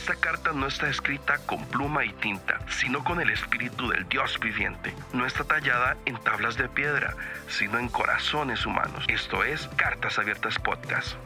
[0.00, 4.40] Esta carta no está escrita con pluma y tinta, sino con el espíritu del Dios
[4.40, 4.94] viviente.
[5.12, 7.14] No está tallada en tablas de piedra,
[7.48, 9.04] sino en corazones humanos.
[9.08, 11.16] Esto es Cartas Abiertas Podcast.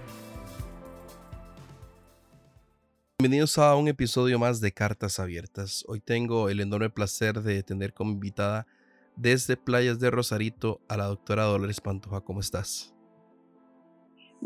[3.20, 5.84] Bienvenidos a un episodio más de Cartas Abiertas.
[5.86, 8.66] Hoy tengo el enorme placer de tener como invitada
[9.14, 12.22] desde Playas de Rosarito a la doctora Dolores Pantoja.
[12.22, 12.93] ¿Cómo estás?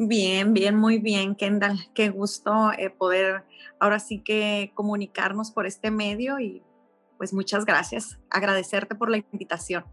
[0.01, 1.77] Bien, bien, muy bien, Kendall.
[1.93, 3.43] Qué gusto eh, poder
[3.81, 6.63] ahora sí que comunicarnos por este medio y
[7.17, 8.17] pues muchas gracias.
[8.31, 9.85] Agradecerte por la invitación.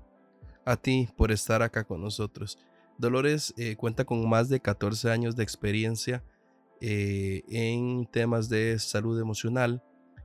[0.63, 2.59] A ti por estar acá con nosotros.
[2.99, 6.23] Dolores eh, cuenta con más de 14 años de experiencia
[6.81, 9.81] eh, en temas de salud emocional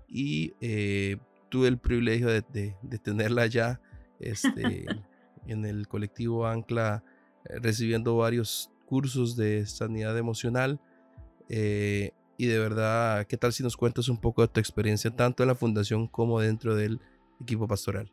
[0.06, 0.50] y
[1.48, 3.80] tuve el privilegio de, tenerla ya
[4.18, 4.84] este,
[5.46, 7.02] en el colectivo Ancla
[7.62, 10.80] recibiendo varios cursos de sanidad emocional.
[11.48, 15.44] Eh, y de verdad, ¿qué tal si nos cuentas un poco de tu experiencia tanto
[15.44, 17.00] en la fundación como dentro del
[17.40, 18.12] equipo pastoral?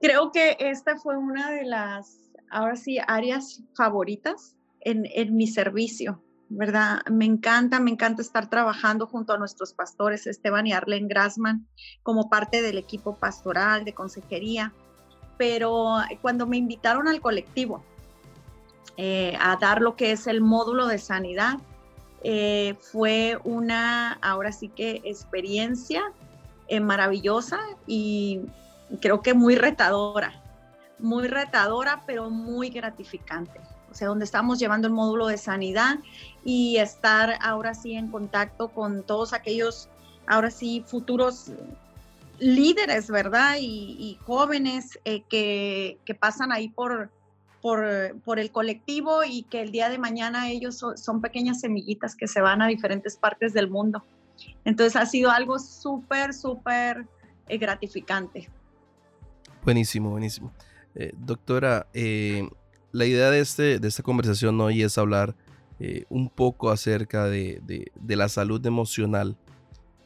[0.00, 6.24] Creo que esta fue una de las, ahora sí, áreas favoritas en, en mi servicio,
[6.48, 7.02] ¿verdad?
[7.08, 11.68] Me encanta, me encanta estar trabajando junto a nuestros pastores Esteban y Arlen Grassman
[12.02, 14.72] como parte del equipo pastoral de consejería.
[15.38, 17.84] Pero cuando me invitaron al colectivo,
[18.98, 21.58] eh, a dar lo que es el módulo de sanidad.
[22.22, 26.02] Eh, fue una, ahora sí que experiencia
[26.68, 28.40] eh, maravillosa y
[29.00, 30.42] creo que muy retadora,
[30.98, 33.60] muy retadora, pero muy gratificante.
[33.90, 35.98] O sea, donde estamos llevando el módulo de sanidad
[36.44, 39.88] y estar ahora sí en contacto con todos aquellos,
[40.26, 41.50] ahora sí, futuros
[42.38, 43.56] líderes, ¿verdad?
[43.60, 47.10] Y, jóvenes que, que, pasan ahí por,
[48.24, 52.40] por, el colectivo y que el día de mañana ellos son, pequeñas semillitas que se
[52.40, 54.04] van a diferentes partes del mundo.
[54.64, 57.06] Entonces ha sido algo súper, súper
[57.48, 58.48] eh, gratificante.
[59.64, 60.52] Buenísimo, buenísimo.
[60.94, 62.48] Eh, doctora, eh,
[62.92, 65.34] la idea de, este, de esta conversación hoy es hablar
[66.08, 69.36] un poco acerca de, de, la salud emocional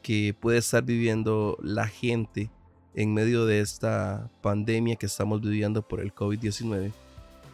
[0.01, 2.51] que puede estar viviendo la gente
[2.93, 6.91] en medio de esta pandemia que estamos viviendo por el COVID-19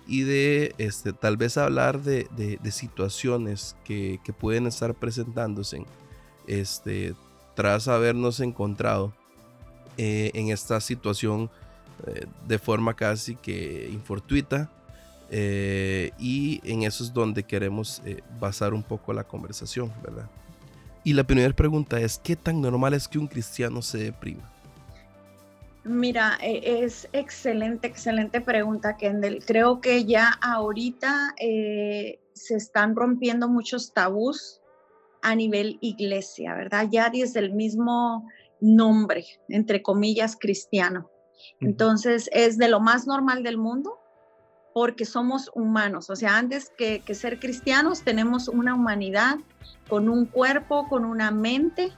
[0.08, 5.86] y de este, tal vez hablar de, de, situaciones que, que, pueden estar presentándose
[6.48, 7.14] este,
[7.56, 9.14] tras habernos encontrado
[9.98, 11.50] eh, en esta situación
[12.06, 14.72] eh, de forma casi que infortuita.
[15.30, 18.02] Eh, y en eso es donde queremos
[18.40, 20.30] basar un poco la conversación, ¿verdad?
[21.04, 24.50] Y la primera pregunta es, ¿qué tan normal es que un cristiano se deprima?
[25.88, 29.44] Mira, e, es excelente, excelente pregunta, Kendall.
[29.46, 34.62] Creo que ya ahorita eh, se están rompiendo muchos tabús
[35.22, 36.88] a nivel iglesia, ¿verdad?
[36.92, 38.28] Ya desde el mismo
[38.60, 41.10] nombre, entre comillas, cristiano.
[41.62, 43.98] Entonces, es de lo más normal del mundo
[44.74, 46.10] porque somos humanos.
[46.10, 49.38] O sea, antes que, ser cristianos, tenemos una humanidad
[49.90, 51.94] con un cuerpo, con una mente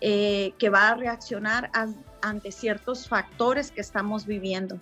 [0.00, 1.86] eh, que va a reaccionar a
[2.22, 4.78] ante ciertos factores que estamos viviendo.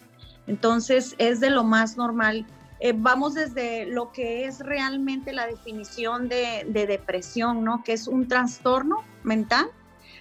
[0.46, 2.46] Entonces es de lo más normal.
[2.80, 7.82] Eh, vamos desde lo que es realmente la definición de, depresión, ¿no?
[7.84, 9.66] Que es un trastorno mental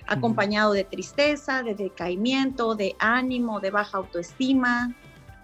[0.08, 4.96] acompañado de tristeza, de decaimiento, de ánimo, de baja autoestima,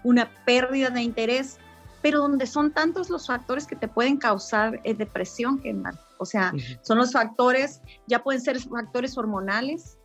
[0.02, 1.58] una pérdida de interés,
[2.02, 5.62] pero donde son tantos los factores que te pueden causar eh, depresión,
[6.18, 6.52] O sea,
[6.82, 9.98] son los factores, ya pueden ser factores hormonales,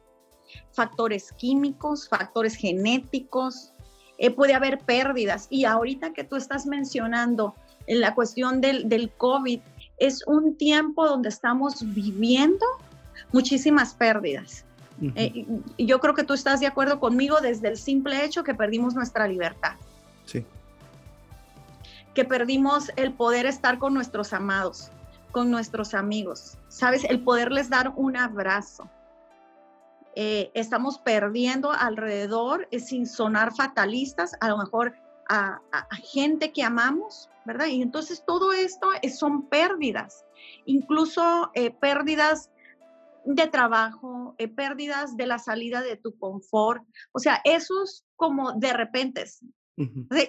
[0.74, 3.74] factores químicos, factores genéticos,
[4.18, 5.48] eh, puede haber pérdidas.
[5.50, 7.56] Y ahorita que tú estás mencionando
[7.88, 9.60] en la cuestión del, del COVID,
[9.98, 12.66] es un tiempo donde estamos viviendo
[13.32, 14.66] muchísimas pérdidas.
[15.16, 15.46] Eh,
[15.78, 19.28] yo creo que tú estás de acuerdo conmigo desde el simple hecho que perdimos nuestra
[19.28, 19.76] libertad.
[20.26, 20.46] Sí.
[22.14, 24.92] Que perdimos el poder estar con nuestros amados,
[25.32, 27.06] con nuestros amigos, ¿sabes?
[27.06, 28.90] El poderles dar un abrazo,
[30.16, 34.96] eh, estamos perdiendo alrededor, eh, sin sonar fatalistas, a lo mejor
[35.30, 35.62] a,
[36.04, 37.68] gente que amamos, ¿verdad?
[37.68, 40.26] Y entonces todo esto son pérdidas,
[40.66, 42.50] incluso eh, pérdidas
[43.26, 49.26] de trabajo, pérdidas de la salida de tu confort, o sea, esos como de repente,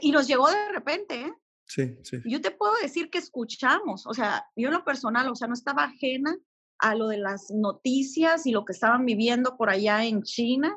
[0.02, 1.32] y nos llegó de repente, ¿eh?
[1.64, 2.18] Sí, sí.
[2.24, 5.54] Yo te puedo decir que escuchamos, o sea, yo en lo personal, o sea, no
[5.54, 6.36] estaba ajena
[6.80, 10.76] a lo de las noticias y lo que estaban viviendo por allá en China.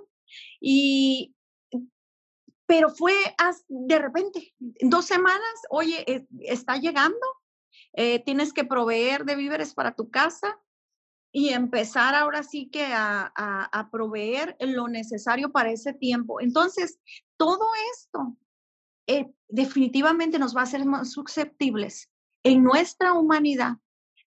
[0.60, 1.36] Y,
[2.66, 3.14] pero fue
[3.68, 7.26] de repente, en dos semanas, oye, está llegando,
[7.94, 10.60] eh, tienes que proveer de víveres para tu casa.
[11.36, 16.40] y empezar ahora sí que a, a, proveer lo necesario para ese tiempo.
[16.40, 17.00] Entonces,
[17.38, 18.38] todo esto
[19.08, 22.12] eh, definitivamente nos va a hacer más susceptibles
[22.44, 23.78] en nuestra humanidad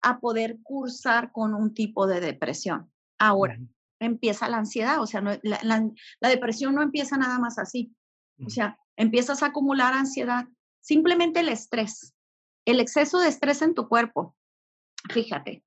[0.02, 2.90] a poder cursar con un tipo de depresión.
[3.18, 3.58] Ahora,
[3.98, 7.94] empieza la ansiedad, o sea, la, depresión no empieza nada más así.
[8.44, 10.46] O sea, empiezas a acumular ansiedad,
[10.80, 12.14] simplemente el estrés,
[12.64, 14.34] el exceso de estrés en tu cuerpo.
[15.10, 15.62] Fíjate,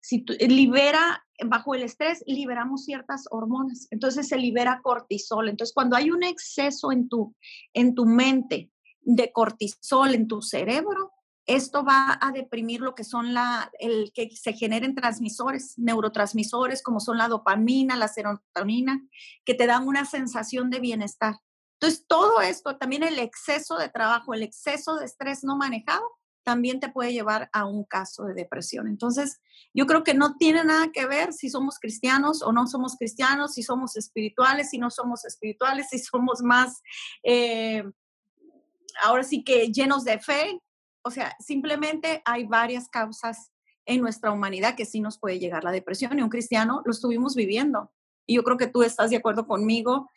[0.00, 5.48] si tu, libera, bajo el estrés, liberamos ciertas hormonas, entonces se libera cortisol.
[5.48, 7.34] Entonces, cuando hay un exceso en tu,
[7.72, 8.70] en tu mente
[9.00, 11.13] de cortisol en tu cerebro,
[11.46, 17.00] esto va a deprimir lo que son la, el que se generen transmisores, neurotransmisores como
[17.00, 19.00] son la dopamina, la serotonina,
[19.44, 21.36] que te dan una sensación de bienestar.
[21.74, 26.04] Entonces, todo esto, también el exceso de trabajo, el exceso de estrés no manejado,
[26.44, 28.86] también te puede llevar a un caso de depresión.
[28.86, 29.40] Entonces,
[29.72, 33.54] yo creo que no tiene nada que ver si somos cristianos o no somos cristianos,
[33.54, 36.82] si somos espirituales, si no somos espirituales, si somos más,
[37.22, 37.82] eh,
[39.02, 40.60] ahora sí que llenos de fe,
[41.04, 43.52] o sea, simplemente hay varias causas
[43.86, 47.34] en nuestra humanidad que sí nos puede llegar la depresión y un cristiano lo estuvimos
[47.34, 47.92] viviendo.
[48.26, 50.10] Y yo creo que tú estás de acuerdo conmigo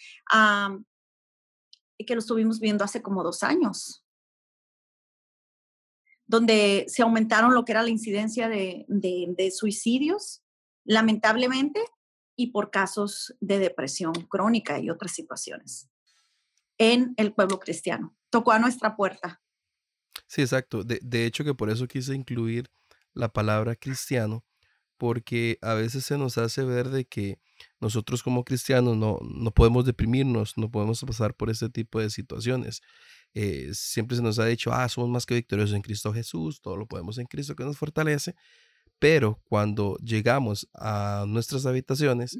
[1.97, 4.05] y que lo estuvimos viendo hace como dos años,
[6.25, 10.41] donde se aumentaron lo que era la incidencia de, de suicidios,
[10.85, 11.81] lamentablemente,
[12.37, 15.89] y por casos de depresión crónica y otras situaciones
[16.77, 18.15] en el pueblo cristiano.
[18.29, 19.41] Tocó a nuestra puerta
[20.27, 20.83] Sí, exacto.
[20.83, 22.69] De, de hecho que por eso quise incluir
[23.13, 24.45] la palabra cristiano,
[24.97, 27.39] porque a veces se nos hace ver de que
[27.79, 32.81] nosotros como cristianos no, no podemos deprimirnos, no podemos pasar por este tipo de situaciones.
[33.33, 36.77] Eh, siempre se nos ha dicho, ah, somos más que victoriosos en Cristo Jesús, todo
[36.77, 38.35] lo podemos en Cristo que nos fortalece,
[38.99, 42.37] pero cuando llegamos a nuestras habitaciones,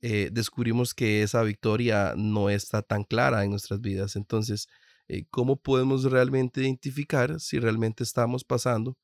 [0.00, 4.14] eh, descubrimos que esa victoria no está tan clara en nuestras vidas.
[4.14, 4.68] Entonces,
[5.08, 8.96] eh, ¿cómo podemos realmente identificar si realmente estamos pasando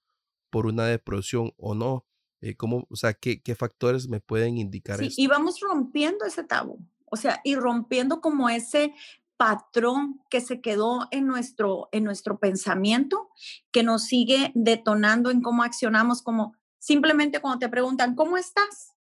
[0.51, 2.07] por una depresión o no?
[2.43, 6.45] Eh, ¿cómo, o sea, ¿qué, ¿qué, factores me pueden indicar sí, Y vamos rompiendo ese
[6.45, 8.95] tabú, o sea, y rompiendo como ese
[9.39, 13.31] patrón que se quedó en nuestro, en nuestro pensamiento,
[13.73, 18.93] que nos sigue detonando en cómo accionamos, como simplemente cuando te preguntan, ¿cómo estás?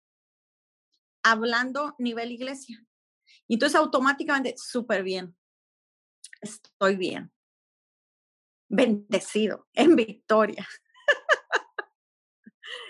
[1.24, 2.86] Hablando nivel iglesia.
[3.48, 5.36] Y entonces automáticamente, súper bien
[6.42, 7.32] estoy bien.
[8.68, 10.66] Bendecido, en victoria.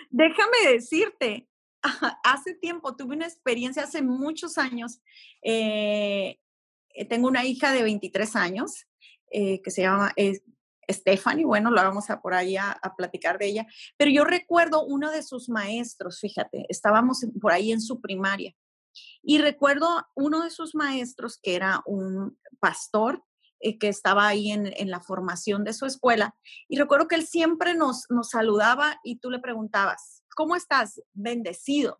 [0.09, 1.49] Déjame decirte,
[2.23, 5.01] hace tiempo tuve una experiencia, hace muchos años,
[5.41, 6.39] eh,
[6.89, 8.85] eh, tengo una hija de 23 años
[9.31, 10.13] eh, que se llama
[10.89, 13.67] Stephanie, bueno, la vamos a por ahí a, a, platicar de ella,
[13.97, 18.53] pero yo recuerdo uno de sus maestros, fíjate, estábamos por ahí en su primaria,
[19.23, 23.23] y recuerdo uno de sus maestros que era un pastor
[23.65, 26.35] eh, que estaba ahí en, en, la formación de su escuela.
[26.67, 31.01] Y recuerdo que él siempre nos, nos saludaba y tú le preguntabas, ¿cómo estás?
[31.13, 31.97] Bendecido,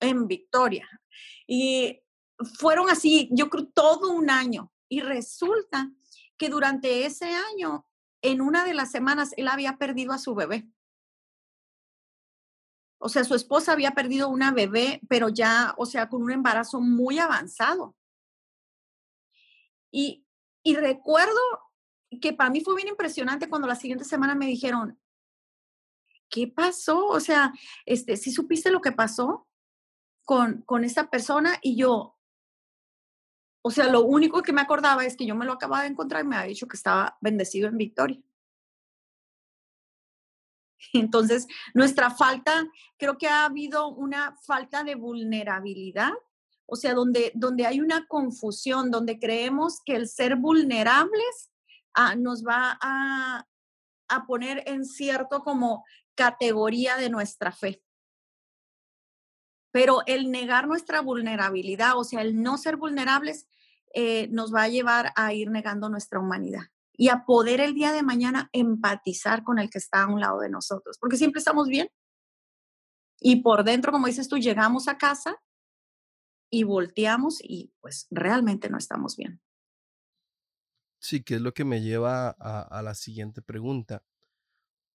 [0.00, 0.88] en victoria.
[1.46, 2.00] Y
[2.58, 4.72] fueron así, yo creo, todo un año.
[4.88, 5.92] Y resulta
[6.38, 7.86] que durante ese año,
[8.22, 10.66] en una de las semanas, él había perdido a su bebé.
[12.98, 16.80] O sea, su esposa había perdido una bebé, pero ya, o sea, con un embarazo
[16.80, 17.94] muy avanzado.
[19.90, 20.24] Y
[20.62, 21.40] y recuerdo
[22.20, 24.98] que para mí fue bien impresionante cuando la siguiente semana me dijeron,
[26.28, 27.06] ¿qué pasó?
[27.06, 27.52] O sea,
[27.86, 29.48] este, si supiste lo que pasó
[30.24, 32.18] con, con esa persona y yo,
[33.62, 36.24] o sea, lo único que me acordaba es que yo me lo acababa de encontrar
[36.24, 38.20] y me había dicho que estaba bendecido en victoria.
[40.92, 42.66] Entonces, nuestra falta,
[42.98, 46.12] creo que ha habido una falta de vulnerabilidad
[46.66, 51.50] o sea, donde, donde hay una confusión, donde creemos que el ser vulnerables
[51.94, 53.46] ah, nos va a,
[54.08, 57.82] a poner en cierto como categoría de nuestra fe.
[59.72, 63.46] Pero el negar nuestra vulnerabilidad, o sea, el no ser vulnerables,
[63.94, 66.62] eh, nos va a llevar a ir negando nuestra humanidad
[66.94, 70.40] y a poder el día de mañana empatizar con el que está a un lado
[70.40, 71.88] de nosotros, porque siempre estamos bien.
[73.20, 75.36] Y por dentro, como dices tú, llegamos a casa
[76.52, 79.40] y volteamos y pues realmente no estamos bien.
[81.00, 84.04] Sí, que es lo que me lleva a, la siguiente pregunta.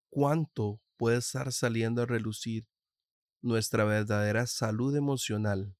[0.10, 2.68] ¿Cuánto puede estar saliendo a relucir
[3.42, 5.76] nuestra verdadera salud emocional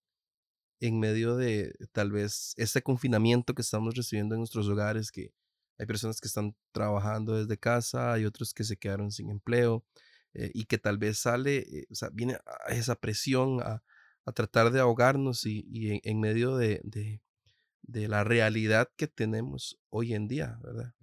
[0.80, 5.32] en medio de tal vez este confinamiento que estamos recibiendo en nuestros hogares, que
[5.78, 9.86] hay personas que están trabajando desde casa, hay otros que se quedaron sin empleo,
[10.34, 13.84] eh, y que tal vez sale, eh, o sea, viene esa presión a,
[14.32, 20.58] tratar de ahogarnos y, en, medio de, de, la realidad que tenemos hoy en día,
[20.62, 20.94] ¿verdad?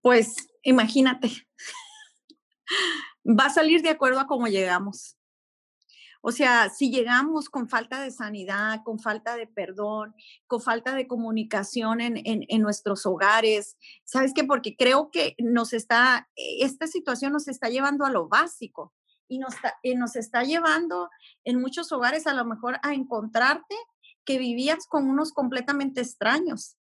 [0.00, 1.30] Pues imagínate,
[3.24, 5.16] va a salir de acuerdo a cómo llegamos.
[6.22, 10.14] O sea, si llegamos con falta de sanidad, con falta de perdón,
[10.46, 14.44] con falta de comunicación en, en, nuestros hogares, ¿sabes qué?
[14.44, 18.92] Porque creo que nos está, esta situación nos está llevando a lo básico
[19.30, 21.08] y nos, y nos está llevando
[21.44, 23.76] en muchos hogares a lo mejor a encontrarte
[24.26, 26.76] que vivías con unos completamente extraños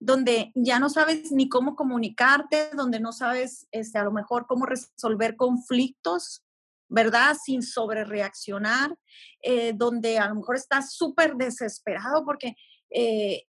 [0.00, 4.64] donde ya no sabes ni cómo comunicarte, donde no sabes este, a lo mejor cómo
[4.64, 6.44] resolver conflictos,
[6.88, 7.36] ¿verdad?
[7.42, 8.96] Sin sobrereaccionar,
[9.42, 12.54] eh, donde a lo mejor estás súper desesperado porque,
[12.90, 13.44] eh,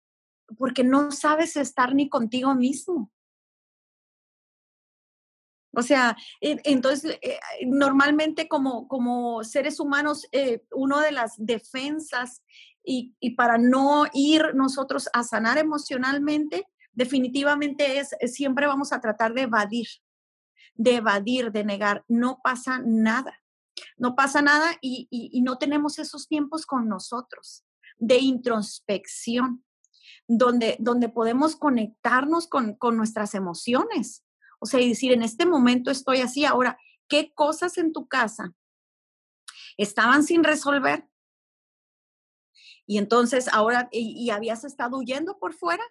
[0.57, 3.11] porque no sabes estar ni contigo mismo.
[5.77, 10.27] O sea, entonces, eh, normalmente como, como seres humanos,
[10.73, 12.43] una de las defensas
[12.83, 19.35] y, y, para no ir nosotros a sanar emocionalmente, definitivamente es, siempre vamos a tratar
[19.35, 19.87] de evadir,
[20.75, 22.05] de evadir, de negar.
[22.09, 23.39] No pasa nada.
[23.97, 27.65] No pasa nada y, no tenemos esos tiempos con nosotros
[27.99, 29.65] de introspección,
[30.27, 34.25] donde, donde podemos conectarnos con, con nuestras emociones.
[34.59, 36.45] O sea, y decir, en este momento estoy así.
[36.45, 38.55] Ahora, ¿qué cosas en tu casa
[39.77, 41.09] estaban sin resolver?
[42.87, 45.83] Y entonces ahora, y habías estado huyendo por fuera,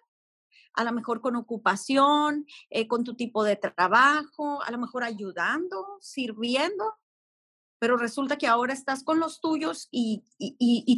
[0.76, 5.98] a lo mejor con ocupación, eh, con tu tipo de trabajo, a lo mejor ayudando,
[6.00, 6.94] sirviendo,
[7.78, 10.22] pero resulta que ahora estás con los tuyos y,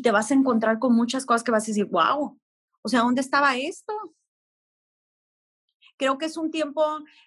[0.03, 2.39] te vas a encontrar con muchas cosas que vas a decir, wow,
[2.83, 3.93] o sea, ¿dónde estaba esto?
[5.99, 6.83] Creo que es un tiempo,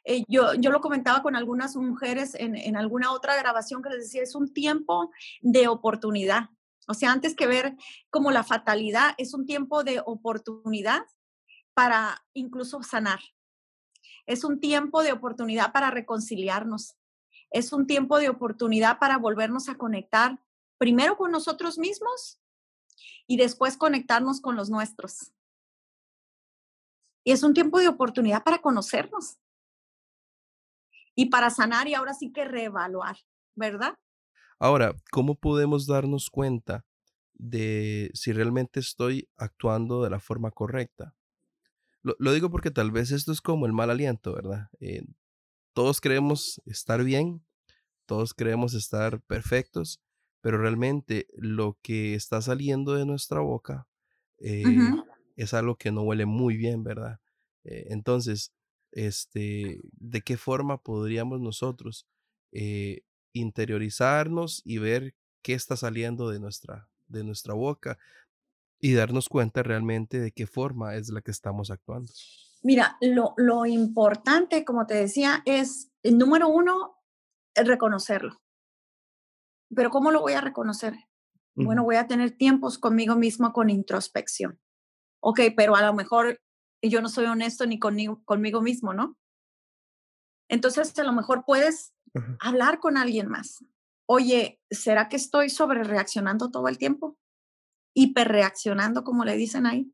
[0.06, 4.06] eh, yo, yo lo comentaba con algunas mujeres en, en alguna otra grabación que les
[4.06, 5.12] decía, es un tiempo
[5.42, 6.50] de oportunidad.
[6.88, 7.76] O sea, antes que ver
[8.10, 11.04] como la fatalidad, es un tiempo de oportunidad
[11.74, 13.20] para incluso sanar.
[14.26, 16.96] Es un tiempo de oportunidad para reconciliarnos.
[17.50, 20.40] Es un tiempo de oportunidad para volvernos a conectar
[20.78, 22.40] primero con nosotros mismos
[23.28, 25.34] y después conectarnos con los nuestros.
[27.24, 29.38] Y es un tiempo de oportunidad para conocernos
[31.16, 33.18] y para sanar y ahora sí que reevaluar,
[33.56, 33.98] ¿verdad?
[34.60, 36.86] Ahora, ¿cómo podemos darnos cuenta
[37.34, 41.16] de si realmente estoy actuando de la forma correcta?
[42.04, 44.70] Lo, digo porque tal vez esto es como el mal aliento, ¿verdad?
[44.80, 45.04] Eh,
[45.74, 47.46] todos creemos estar bien,
[48.08, 50.02] todos creemos estar perfectos,
[50.42, 53.88] pero realmente lo que está saliendo de nuestra boca
[54.40, 54.64] eh,
[55.36, 57.20] es algo que no huele muy bien, ¿verdad?
[57.64, 58.54] Eh, entonces,
[58.92, 62.08] este, ¿de qué forma podríamos nosotros
[63.32, 67.98] interiorizarnos y ver qué está saliendo de nuestra, de nuestra boca?
[68.82, 72.12] y darnos cuenta realmente de qué forma es la que estamos actuando.
[72.64, 76.98] Mira, lo, lo importante, como te decía, es, el número uno,
[77.56, 78.42] reconocerlo.
[79.74, 80.96] Pero ¿cómo lo voy a reconocer?
[81.54, 84.60] Bueno, voy a tener tiempos conmigo mismo con introspección.
[85.22, 86.42] Ok, pero a lo mejor
[86.82, 89.18] yo no soy honesto ni conmigo, conmigo mismo, ¿no?
[90.50, 91.94] Entonces, a lo mejor puedes
[92.40, 93.64] hablar con alguien más.
[94.06, 97.18] Oye, ¿será que estoy sobre reaccionando todo el tiempo?
[97.94, 99.92] hiperreaccionando, como le dicen ahí.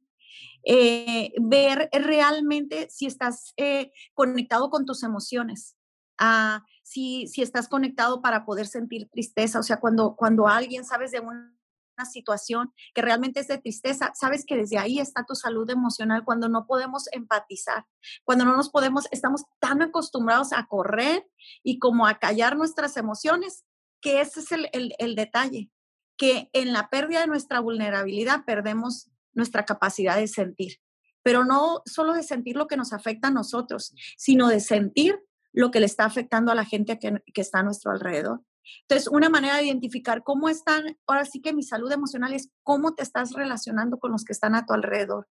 [0.64, 5.78] Eh, ver realmente si estás eh, conectado con tus emociones,
[6.18, 11.12] ah, si, si estás conectado para poder sentir tristeza, o sea, cuando, cuando alguien sabes
[11.12, 11.57] de una
[12.06, 16.50] situación que realmente es de tristeza, sabes que desde ahí está tu salud emocional cuando
[16.50, 17.86] no podemos empatizar,
[18.24, 21.28] cuando no nos podemos, estamos tan acostumbrados a correr
[21.64, 23.66] y como a callar nuestras emociones,
[24.02, 25.72] que ese es el, el, el detalle
[26.18, 30.80] que en la pérdida de nuestra vulnerabilidad perdemos nuestra capacidad de sentir,
[31.24, 35.24] pero no solo de sentir lo que nos afecta a nosotros, sino de sentir
[35.54, 38.42] lo que le está afectando a la gente que, está a nuestro alrededor.
[38.82, 42.96] Entonces, una manera de identificar cómo están, ahora sí que mi salud emocional es cómo
[42.96, 45.28] te estás relacionando con los que están a tu alrededor.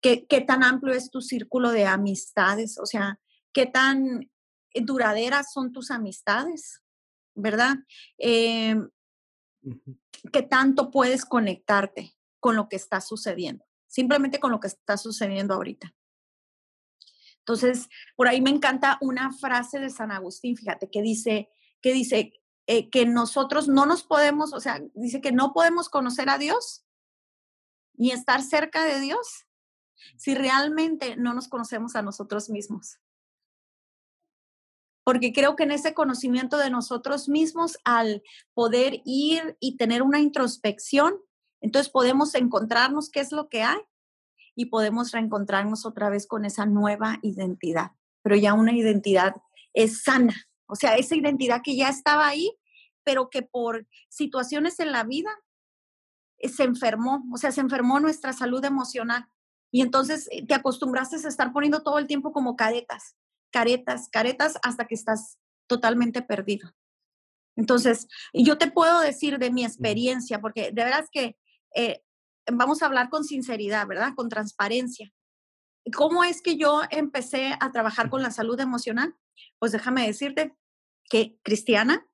[0.00, 2.78] ¿Qué, qué tan amplio es tu círculo de amistades?
[2.78, 3.20] O sea,
[3.52, 4.30] ¿qué tan
[4.74, 6.82] duraderas son tus amistades?
[7.34, 7.76] ¿Verdad?
[8.18, 8.76] Eh,
[10.32, 13.64] ¿Qué tanto puedes conectarte con lo que está sucediendo?
[13.86, 15.94] Simplemente con lo que está sucediendo ahorita.
[17.38, 21.50] Entonces, por ahí me encanta una frase de San Agustín, fíjate, que dice,
[21.82, 22.32] que dice
[22.66, 26.84] eh, que nosotros no nos podemos, o sea, dice que no podemos conocer a Dios
[27.94, 29.46] ni estar cerca de Dios
[30.16, 32.98] si realmente no nos conocemos a nosotros mismos.
[35.04, 38.22] porque creo que en ese conocimiento de nosotros mismos, al
[38.54, 41.14] poder ir y tener una introspección,
[41.60, 43.80] entonces podemos encontrarnos qué es lo que hay
[44.54, 47.90] y podemos reencontrarnos otra vez con esa nueva identidad,
[48.22, 49.34] pero ya una identidad
[49.74, 50.34] es sana,
[50.72, 52.50] o sea, esa identidad que ya estaba ahí,
[53.04, 55.30] pero que por situaciones en la vida
[56.38, 59.26] eh, se enfermó, o sea, se enfermó nuestra salud emocional.
[59.70, 63.16] Y entonces eh, te acostumbraste a estar poniendo todo el tiempo como caretas,
[63.50, 66.72] caretas, caretas, hasta que estás totalmente perdido.
[67.54, 71.36] Entonces, yo te puedo decir de mi experiencia, porque de veras que
[71.74, 72.02] eh,
[72.50, 74.14] vamos a hablar con sinceridad, ¿verdad?
[74.16, 75.12] Con transparencia.
[75.94, 79.14] ¿Cómo es que yo empecé a trabajar con la salud emocional?
[79.58, 80.56] Pues déjame decirte
[81.12, 82.08] que cristiana,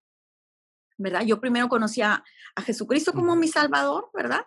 [0.97, 1.23] ¿verdad?
[1.25, 2.25] Yo primero conocí a,
[2.57, 4.45] a Jesucristo como mi Salvador, ¿verdad?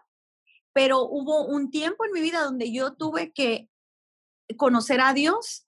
[0.73, 3.69] Pero hubo un tiempo en mi vida donde yo tuve que
[4.57, 5.65] conocer a Dios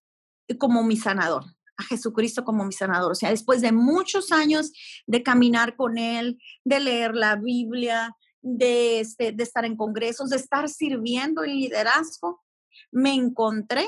[0.59, 1.45] como mi sanador,
[1.77, 3.13] a Jesucristo como mi sanador.
[3.13, 4.73] O sea, después de muchos años
[5.07, 10.35] de caminar con Él, de leer la Biblia, de, este, de estar en congresos, de
[10.35, 12.43] estar sirviendo en liderazgo,
[12.91, 13.87] me encontré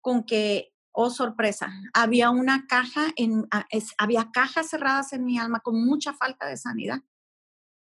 [0.00, 3.66] con que, oh sorpresa, había una caja, en, ah,
[3.98, 7.00] había cajas cerradas en mi alma con mucha falta de sanidad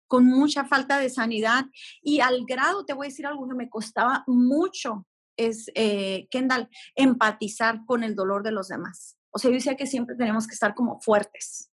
[0.08, 1.66] con mucha falta de sanidad
[2.04, 6.70] y al grado, te voy a decir algo que me costaba mucho, es, eh, Kendall,
[6.94, 9.18] empatizar con el dolor de los demás.
[9.32, 11.72] O sea, yo decía que siempre tenemos que estar como fuertes,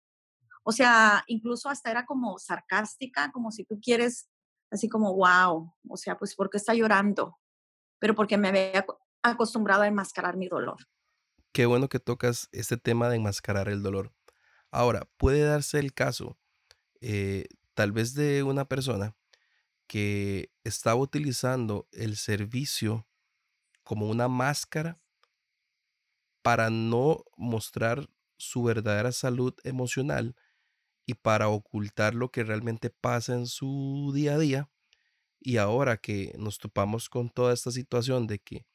[0.63, 4.29] o sea, incluso hasta era como sarcástica, como si tú quieres,
[4.71, 7.39] así como, wow, o sea, pues ¿por qué está llorando?
[7.99, 8.85] Pero porque me había
[9.23, 10.77] acostumbrado a enmascarar mi dolor.
[11.53, 14.13] Qué bueno que tocas este tema de enmascarar el dolor.
[14.71, 16.39] Ahora, puede darse el caso,
[17.01, 19.17] eh, tal vez de una persona
[19.89, 23.09] que estaba utilizando el servicio
[23.85, 25.01] como una máscara
[26.43, 30.37] para no mostrar su verdadera salud emocional
[31.07, 34.71] y para ocultar lo que realmente pasa en su día a día.
[35.41, 38.67] Y ahora que nos topamos con toda esta situación de que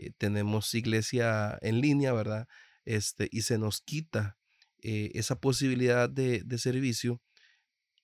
[0.00, 2.48] eh, tenemos iglesia en línea, ¿verdad?
[2.86, 4.38] Este, y se nos quita
[4.82, 7.20] eh, esa posibilidad de, servicio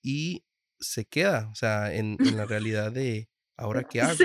[0.03, 0.45] y
[0.79, 4.17] se queda, o sea, en, la realidad de ahora qué hago.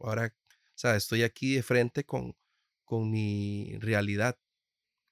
[0.00, 2.36] Ahora, o sea, estoy aquí de frente con,
[2.84, 4.36] con mi realidad.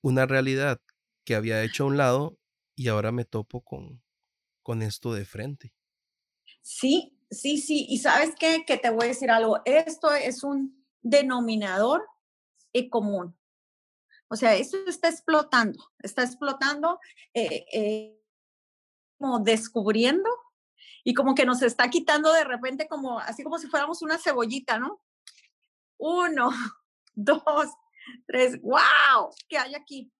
[0.00, 0.82] Una realidad
[1.24, 2.36] que había hecho a un lado
[2.74, 4.02] y ahora me topo con,
[4.64, 5.72] con esto de frente.
[6.62, 7.86] Sí, sí, sí.
[7.88, 9.60] Y sabes qué, que te voy a decir algo.
[9.64, 12.06] Esto es un denominador
[12.90, 13.36] común.
[14.28, 16.98] O sea, esto está explotando, está explotando,
[17.34, 18.18] eh, eh,
[19.18, 20.28] como descubriendo
[21.04, 24.78] y como que nos está quitando de repente como, así como si fuéramos una cebollita,
[24.78, 25.02] ¿no?
[25.98, 26.50] Uno,
[27.14, 27.68] dos,
[28.26, 30.10] tres, wow, ¿qué hay aquí?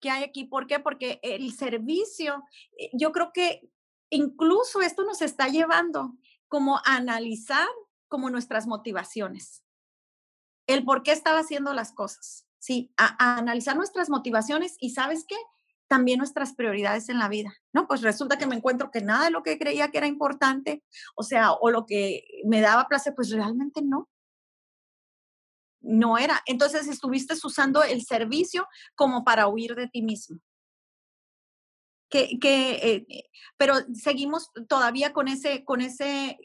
[0.00, 0.44] que hay aquí.
[0.44, 0.78] ¿Por qué?
[0.78, 2.44] Porque el servicio,
[2.78, 3.68] eh, yo creo que
[4.10, 6.12] incluso esto nos está llevando
[6.48, 7.66] como a analizar
[8.08, 9.64] como nuestras motivaciones,
[10.66, 15.36] el por qué estaba haciendo las cosas, sí, a, analizar nuestras motivaciones y sabes qué,
[15.88, 17.86] también nuestras prioridades en la vida, ¿no?
[17.86, 20.82] Pues resulta que me encuentro que nada de lo que creía que era importante,
[21.14, 24.08] o sea, o lo que me daba placer, pues realmente no
[25.86, 26.42] no era.
[26.46, 30.40] Entonces estuviste usando el servicio como para huir de ti mismo.
[32.08, 36.38] Que, que eh, eh, pero seguimos todavía con ese, con ese,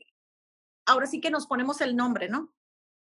[0.86, 2.52] ahora sí que nos ponemos el nombre, ¿no?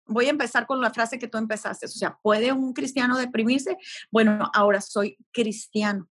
[0.07, 1.85] Voy a empezar con la frase que tú empezaste.
[1.85, 3.77] O sea, ¿puede un cristiano deprimirse?
[4.11, 6.09] Bueno, ahora soy cristiano.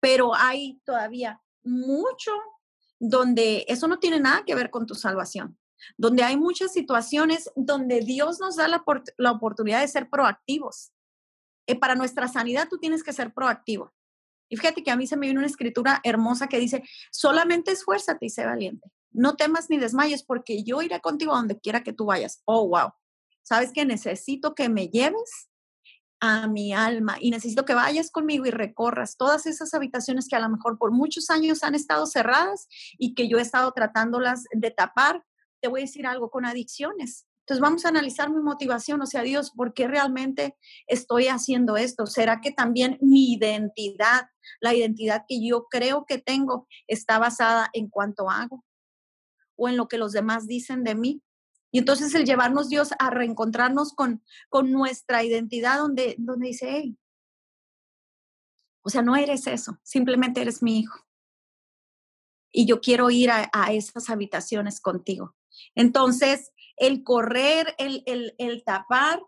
[0.00, 2.32] Pero hay todavía mucho
[2.98, 5.58] donde eso no tiene nada que ver con tu salvación
[5.96, 10.92] donde hay muchas situaciones donde Dios nos da la, oportunidad de ser proactivos.
[11.66, 13.92] Eh, para nuestra sanidad tú tienes que ser proactivo.
[14.48, 18.26] Y fíjate que a mí se me viene una escritura hermosa que dice, solamente esfuérzate
[18.26, 18.88] y sé valiente.
[19.16, 22.42] No temas ni desmayes porque yo iré contigo a donde quiera que tú vayas.
[22.44, 22.90] Oh, wow.
[23.42, 25.48] ¿Sabes que necesito que me lleves
[26.20, 30.40] a mi alma y necesito que vayas conmigo y recorras todas esas habitaciones que a
[30.40, 34.70] lo mejor por muchos años han estado cerradas y que yo he estado tratándolas de
[34.70, 35.24] tapar
[35.60, 37.26] te voy a decir algo con adicciones.
[37.40, 42.06] Entonces vamos a analizar mi motivación, o sea, Dios, ¿por qué realmente estoy haciendo esto?
[42.06, 44.28] ¿Será que también mi identidad,
[44.60, 48.64] la identidad que yo creo que tengo, está basada en cuanto hago
[49.56, 51.22] o en lo que los demás dicen de mí?
[51.70, 56.96] Y entonces el llevarnos Dios a reencontrarnos con, con nuestra identidad donde, donde dice, hey,
[58.82, 61.04] o sea, no eres eso, simplemente eres mi hijo.
[62.52, 65.34] Y yo quiero ir a, a esas habitaciones contigo.
[65.74, 69.20] Entonces, el correr, el, el, tapar,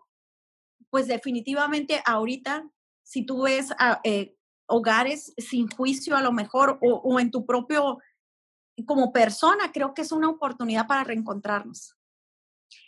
[0.89, 2.69] pues definitivamente ahorita
[3.03, 3.69] si tú ves
[4.03, 4.35] eh,
[4.67, 7.99] hogares sin juicio a lo mejor o en tu propio,
[8.85, 11.95] como persona, creo que es una oportunidad para reencontrarnos.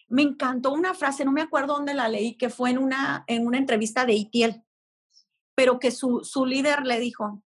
[0.08, 3.48] Me encantó una frase, no me acuerdo dónde la leí, que fue en una, en
[3.48, 4.64] una entrevista de Itiel,
[5.56, 7.44] pero que su, su líder le dijo,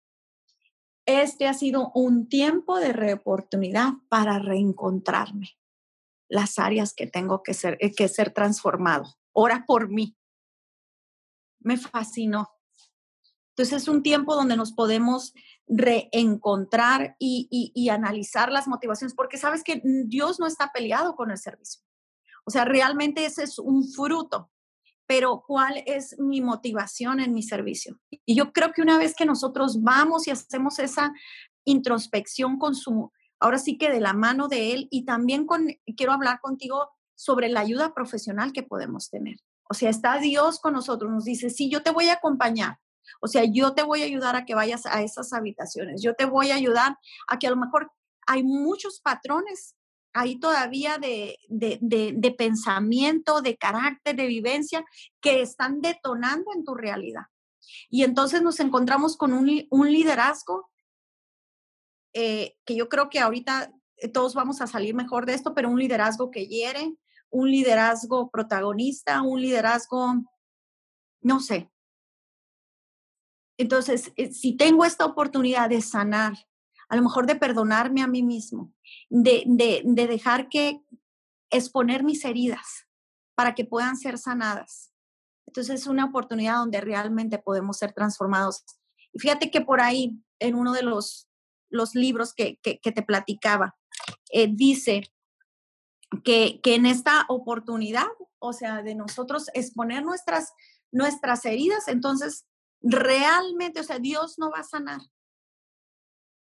[1.05, 5.57] este ha sido un tiempo de reoportunidad para reencontrarme
[6.29, 9.17] las áreas que tengo que ser, que ser transformado.
[9.33, 10.15] Ora por mí.
[11.59, 12.49] Me fascinó.
[13.49, 15.33] Entonces es un tiempo donde nos podemos
[15.73, 21.37] reencontrar y, y, analizar las motivaciones, porque sabes que Dios no está peleado con el
[21.37, 21.81] servicio.
[22.43, 24.51] O sea, realmente ese es un fruto,
[25.07, 27.97] pero ¿cuál es mi motivación en mi servicio?
[28.25, 31.13] Y yo creo que una vez que nosotros vamos y hacemos esa
[31.63, 36.11] introspección con su, ahora sí que de la mano de Él, y también con, quiero
[36.11, 39.37] hablar contigo sobre la ayuda profesional que podemos tener.
[39.69, 42.79] O sea, está Dios con nosotros, nos dice, sí, yo te voy a acompañar.
[43.21, 46.01] O sea, yo te voy a ayudar a que vayas a esas habitaciones.
[46.01, 47.91] Yo te voy a ayudar a que a lo mejor
[48.27, 49.75] hay muchos patrones
[50.13, 54.85] ahí todavía de, de, pensamiento, de carácter, de vivencia,
[55.21, 57.23] que están detonando en tu realidad.
[57.89, 60.69] Y entonces nos encontramos con un, liderazgo
[62.13, 65.69] eh, que yo creo que ahorita eh, todos vamos a salir mejor de esto, pero
[65.69, 66.93] un liderazgo que hiere,
[67.29, 70.15] un liderazgo protagonista, un liderazgo,
[71.21, 71.71] no sé.
[73.61, 76.33] Entonces, eh, si tengo esta oportunidad de sanar,
[76.89, 78.73] a lo mejor de perdonarme a mí mismo,
[79.07, 80.81] de, de, dejar que
[81.51, 82.87] exponer mis heridas
[83.35, 84.91] para que puedan ser sanadas.
[85.45, 88.63] Entonces es una oportunidad donde realmente podemos ser transformados.
[89.13, 91.29] Y fíjate que por ahí, en uno de los,
[91.69, 93.77] los libros que, que, te platicaba,
[94.31, 95.03] eh, dice
[96.23, 98.07] que, que, en esta oportunidad,
[98.39, 100.51] o sea, de nosotros exponer nuestras,
[100.91, 102.47] nuestras heridas, entonces
[102.81, 105.01] realmente, o sea, Dios no va a sanar,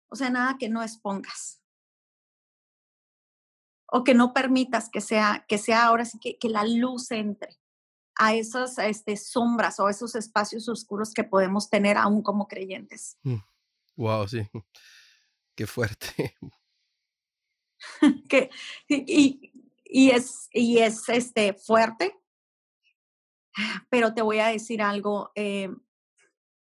[0.08, 1.60] o sea, nada que no expongas.
[3.94, 7.58] O que no permitas que sea, que sea ahora sí que, que la luz entre
[8.16, 13.18] a esas este, sombras o esos espacios oscuros que podemos tener aún como creyentes.
[13.96, 14.28] Wow, mm.
[14.28, 14.48] sí.
[15.54, 16.36] Qué fuerte.
[18.28, 18.50] que,
[18.88, 19.52] y,
[19.84, 22.18] y, es, y es este, fuerte,
[23.90, 25.32] pero te voy a decir algo.
[25.34, 25.70] Eh,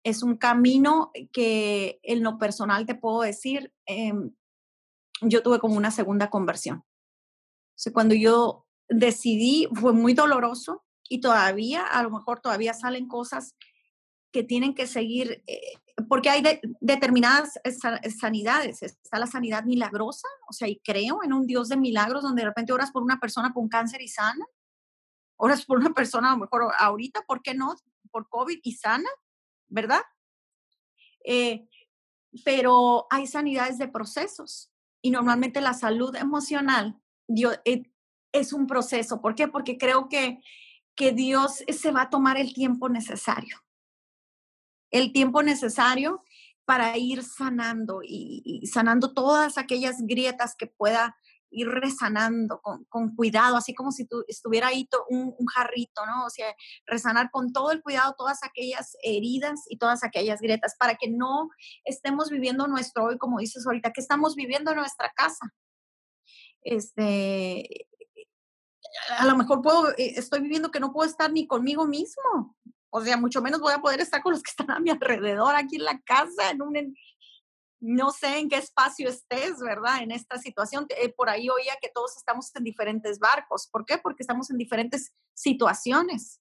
[0.03, 4.33] es un camino que en lo personal te puedo decir, em,
[5.21, 6.83] yo tuve como una segunda conversión.
[7.87, 13.55] O cuando yo decidí, fue muy doloroso y todavía, a lo mejor todavía salen cosas
[14.31, 15.59] que tienen que seguir, eh,
[16.07, 16.43] porque hay
[16.79, 17.59] determinadas
[18.17, 18.81] sanidades.
[18.81, 22.47] Está la sanidad milagrosa, o sea, y creo en un Dios de milagros donde de
[22.47, 24.45] repente oras por una persona con cáncer y sana,
[25.37, 27.75] oras por una persona a lo mejor ahorita, ¿por qué no?
[28.09, 29.09] Por COVID y sana,
[29.71, 30.01] ¿verdad?
[31.25, 31.67] Eh,
[32.45, 36.99] pero hay sanidades de procesos y normalmente la salud emocional
[37.65, 37.83] eh,
[38.31, 39.21] es un proceso.
[39.21, 39.47] ¿Por qué?
[39.47, 40.39] Porque creo que,
[40.95, 43.57] que Dios se va a tomar el tiempo necesario.
[44.91, 46.23] El tiempo necesario
[46.65, 51.15] para ir sanando y sanando todas aquellas grietas que pueda
[51.51, 56.25] ir resanando con, con, cuidado, así como si tú estuviera ahí un, un, jarrito, ¿no?
[56.25, 60.95] O sea, resanar con todo el cuidado todas aquellas heridas y todas aquellas grietas para
[60.95, 61.49] que no
[61.83, 65.53] estemos viviendo nuestro hoy, como dices ahorita, que estamos viviendo en nuestra casa.
[66.63, 67.87] Este,
[69.17, 72.55] a lo mejor puedo, eh, estoy viviendo que no puedo estar ni conmigo mismo.
[72.89, 75.55] O sea, mucho menos voy a poder estar con los que están a mi alrededor
[75.55, 76.95] aquí en la casa, en un,
[77.81, 80.03] no sé en qué espacio estés, ¿verdad?
[80.03, 80.85] En esta situación.
[80.89, 83.67] Eh, por ahí oía que todos estamos en diferentes barcos.
[83.67, 83.97] ¿Por qué?
[83.97, 86.39] Porque estamos en diferentes situaciones.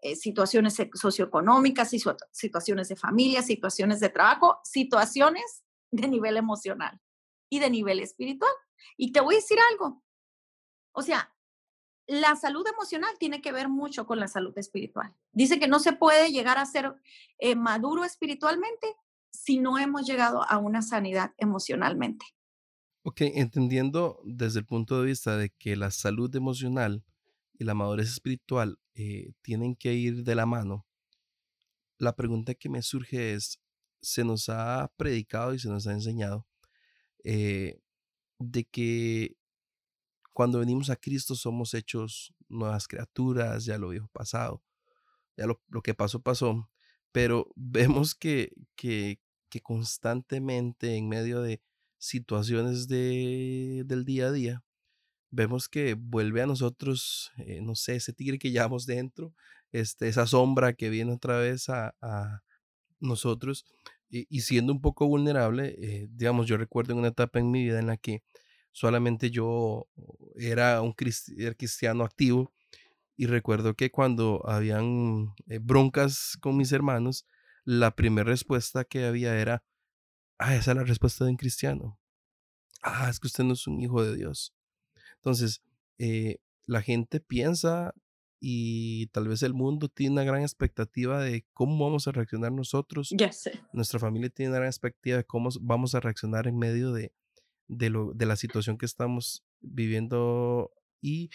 [0.00, 1.90] Eh, situaciones socioeconómicas,
[2.32, 5.62] situaciones de familia, situaciones de trabajo, situaciones
[5.92, 6.98] de nivel emocional
[7.50, 8.52] y de nivel espiritual.
[8.96, 10.02] Y te voy a decir algo.
[10.92, 11.32] O sea,
[12.06, 15.14] la salud emocional tiene que ver mucho con la salud espiritual.
[15.30, 16.94] Dice que no se puede llegar a ser
[17.38, 18.96] eh, maduro espiritualmente
[19.32, 22.26] si no hemos llegado a una sanidad emocionalmente.
[23.04, 27.04] Ok, entendiendo desde el punto de vista de que la salud emocional
[27.58, 30.86] y la madurez espiritual eh, tienen que ir de la mano,
[31.98, 33.60] la pregunta que me surge es,
[34.00, 36.46] se nos ha predicado y se nos ha enseñado
[37.24, 37.80] eh,
[38.38, 39.36] de que
[40.32, 44.62] cuando venimos a Cristo somos hechos nuevas criaturas, ya lo viejo pasado,
[45.36, 46.68] ya lo, lo que pasó pasó,
[47.12, 49.18] pero vemos que, que,
[49.62, 51.60] constantemente en medio de
[51.98, 54.64] situaciones de, del día a día,
[55.30, 59.34] vemos que vuelve a nosotros, eh, no sé, ese tigre que llevamos dentro,
[59.72, 61.94] este, esa sombra que viene otra vez a,
[63.00, 63.64] nosotros
[64.08, 67.80] y, siendo un poco vulnerable, eh, digamos, yo recuerdo en una etapa en mi vida
[67.80, 68.22] en la que
[68.70, 69.88] solamente yo
[70.36, 72.52] era un cristiano activo
[73.16, 77.26] y recuerdo que cuando habían eh, broncas con mis hermanos,
[77.64, 79.64] la primera respuesta que había era,
[80.38, 82.00] ah, esa es la respuesta de un cristiano.
[82.82, 84.54] Ah, es que usted no es un hijo de Dios.
[85.16, 85.62] Entonces,
[85.98, 87.94] eh, la gente piensa
[88.40, 93.14] y tal vez el mundo tiene una gran expectativa de cómo vamos a reaccionar nosotros.
[93.16, 93.60] Ya sé.
[93.72, 97.12] Nuestra familia tiene una gran expectativa de cómo vamos a reaccionar en medio de,
[97.68, 101.30] de, lo, de la situación que estamos viviendo y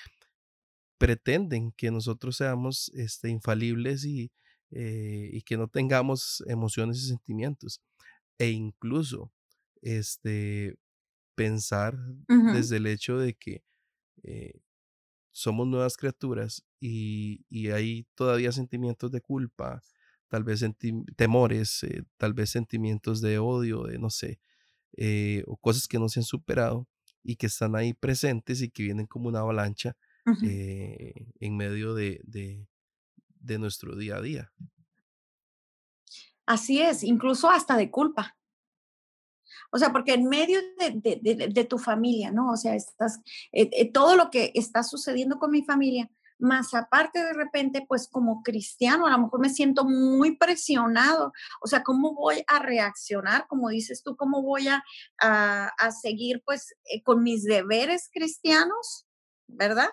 [0.97, 4.31] pretenden que nosotros seamos este, infalibles y,
[4.71, 7.81] eh, y que no tengamos emociones y sentimientos.
[8.37, 9.31] E incluso
[9.81, 10.77] este,
[11.35, 13.63] pensar desde el hecho de que
[14.23, 14.59] eh,
[15.31, 19.81] somos nuevas criaturas y, hay todavía sentimientos de culpa,
[20.29, 20.65] tal vez
[21.15, 24.39] temores, eh, tal vez sentimientos de odio, de no sé,
[25.47, 26.87] o cosas que no se han superado
[27.23, 29.95] y que están ahí presentes y que vienen como una avalancha
[30.27, 34.51] en medio de, de nuestro día a día.
[36.45, 38.37] Así es, incluso hasta de culpa.
[39.71, 42.51] O sea, porque en medio de, tu familia, ¿no?
[42.51, 43.19] O sea, estás,
[43.51, 46.09] eh, eh, todo lo que está sucediendo con mi familia,
[46.39, 51.33] más aparte de repente, pues como cristiano, a lo mejor me siento muy presionado.
[51.61, 53.47] O sea, ¿cómo voy a reaccionar?
[53.47, 54.83] Como dices tú, ¿cómo voy a,
[55.19, 59.05] a, seguir pues eh, con mis deberes cristianos?
[59.47, 59.89] ¿Verdad?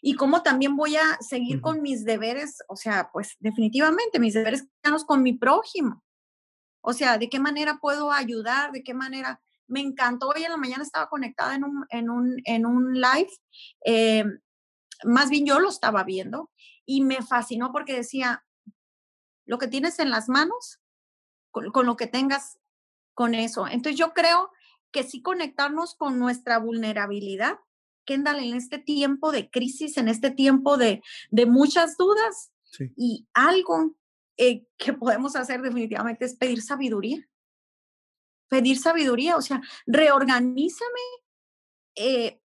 [0.00, 4.68] Y cómo también voy a seguir con mis deberes, o sea, pues definitivamente mis deberes
[5.06, 6.02] con mi prójimo.
[6.80, 9.40] O sea, de qué manera puedo ayudar, de qué manera.
[9.66, 13.30] Me encantó, hoy en la mañana estaba conectada en un, en un, en un live,
[13.84, 14.24] eh,
[15.04, 16.50] más bien yo lo estaba viendo
[16.86, 18.44] y me fascinó porque decía,
[19.44, 20.80] lo que tienes en las manos,
[21.50, 22.58] con, con lo que tengas
[23.14, 23.66] con eso.
[23.66, 24.50] Entonces yo creo
[24.90, 27.58] que sí conectarnos con nuestra vulnerabilidad
[28.08, 31.02] Kendall, en este tiempo de crisis, en este tiempo de,
[31.46, 32.52] muchas dudas.
[32.96, 33.94] Y algo
[34.38, 37.28] eh, que podemos hacer definitivamente es pedir sabiduría.
[38.48, 41.06] Pedir sabiduría, o sea, reorganízame.
[41.96, 42.40] Eh,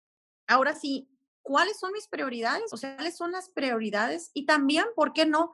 [0.46, 1.10] ahora sí,
[1.42, 2.72] ¿cuáles son mis prioridades?
[2.72, 4.30] O sea, ¿cuáles son las prioridades?
[4.34, 5.52] Y también, ¿por qué no?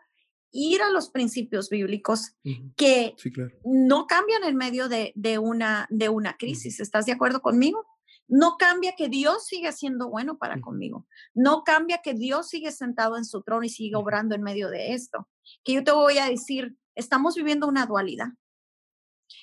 [0.51, 2.37] Ir a los principios bíblicos
[2.77, 3.17] que
[3.65, 6.79] no cambian en medio de, una, de una crisis.
[6.79, 7.87] ¿Estás de acuerdo conmigo?
[8.27, 11.07] No cambia que Dios sigue siendo bueno para conmigo.
[11.35, 14.95] No cambia que Dios sigue sentado en su trono y sigue obrando en medio de
[14.95, 15.29] esto.
[15.63, 18.29] Que yo te voy a decir, estamos viviendo una dualidad.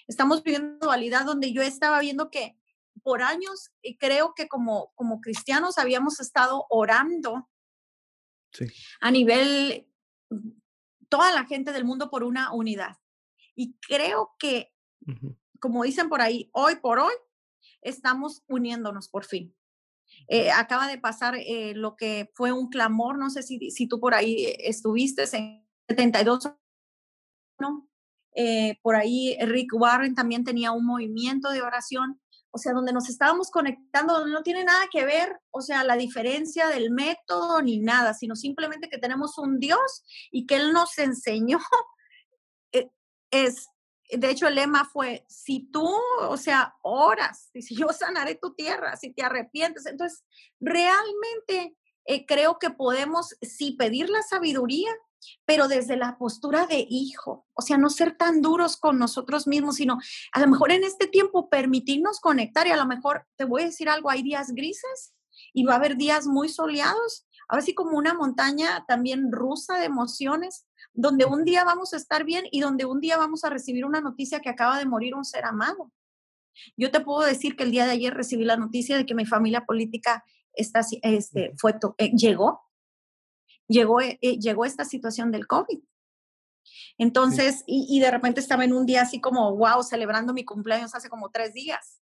[0.08, 2.58] Estamos viviendo una dualidad donde yo estaba viendo que
[3.04, 7.50] por años y creo que como, como cristianos habíamos estado orando
[9.00, 9.88] a nivel
[11.10, 12.98] toda la gente del mundo por una unidad.
[13.56, 14.74] Y creo que,
[15.60, 17.14] como dicen por ahí, hoy por hoy
[17.82, 19.56] estamos uniéndonos por fin.
[20.28, 24.00] Eh, acaba de pasar eh, lo que fue un clamor, no sé si, si tú
[24.00, 26.52] por ahí estuviste en 72,
[27.60, 27.88] ¿no?
[28.34, 33.10] Eh, por ahí Rick Warren también tenía un movimiento de oración, o sea, donde nos
[33.10, 37.80] estábamos conectando, donde no tiene nada que ver, o sea, la diferencia del método ni
[37.80, 41.60] nada, sino simplemente que tenemos un Dios y que Él nos enseñó
[43.32, 43.68] es
[44.12, 45.90] de hecho, el lema fue, si tú,
[46.22, 49.86] o sea, oras, si yo sanaré tu tierra, si te arrepientes.
[49.86, 50.24] Entonces,
[50.60, 54.92] realmente eh, creo que podemos, sí, pedir la sabiduría,
[55.46, 59.76] pero desde la postura de hijo, o sea, no ser tan duros con nosotros mismos,
[59.76, 60.00] sino
[60.32, 63.66] a lo mejor en este tiempo permitirnos conectar y a lo mejor, te voy a
[63.66, 65.14] decir algo, hay días grises
[65.54, 69.86] y va a haber días muy soleados, ahora sí como una montaña también rusa de
[69.86, 73.84] emociones, donde un día vamos a estar bien y donde un día vamos a recibir
[73.84, 75.92] una noticia que acaba de morir un ser amado.
[76.78, 79.26] Yo te puedo decir que el día de ayer recibí la noticia de que mi
[79.26, 82.62] familia política está, este, fue, eh, llegó,
[83.68, 85.80] llegó, eh, eh, llegó esta situación del COVID.
[86.98, 90.96] Entonces, y, y, de repente estaba en un día así como, wow, celebrando mi cumpleaños
[90.96, 92.01] hace como tres días.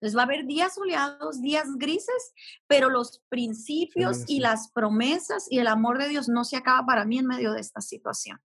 [0.00, 2.32] Entonces va a haber días soleados, días grises,
[2.66, 7.04] pero los principios y las promesas y el amor de Dios no se acaba para
[7.04, 8.40] mí en medio de esta situación.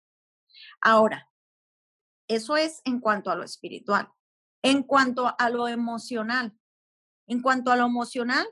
[0.80, 1.30] Ahora,
[2.26, 4.08] eso es en cuanto a lo espiritual.
[4.62, 6.56] En cuanto a lo emocional,
[7.26, 8.46] en cuanto a lo emocional,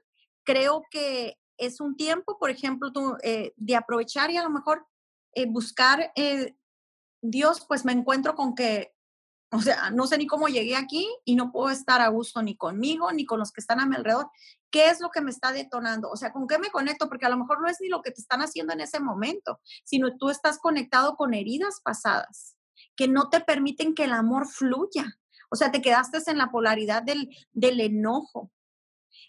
[0.45, 2.91] creo que es un tiempo, por ejemplo,
[3.23, 4.87] eh, de aprovechar y a lo mejor
[5.35, 6.55] eh, buscar, eh,
[7.23, 8.95] Dios, pues me encuentro con que
[9.53, 12.57] O sea, no sé ni cómo llegué aquí y no puedo estar a gusto ni
[12.57, 14.31] conmigo ni con los que están a mi alrededor.
[14.71, 16.09] ¿Qué es lo que me está detonando?
[16.09, 17.09] O sea, ¿con qué me conecto?
[17.09, 19.61] Porque a lo mejor no es ni lo que te están haciendo en ese momento,
[19.85, 22.57] sino tú estás conectado con heridas pasadas
[22.97, 25.19] que no te permiten que el amor fluya.
[25.51, 28.53] O sea, te quedaste en la polaridad del, del enojo,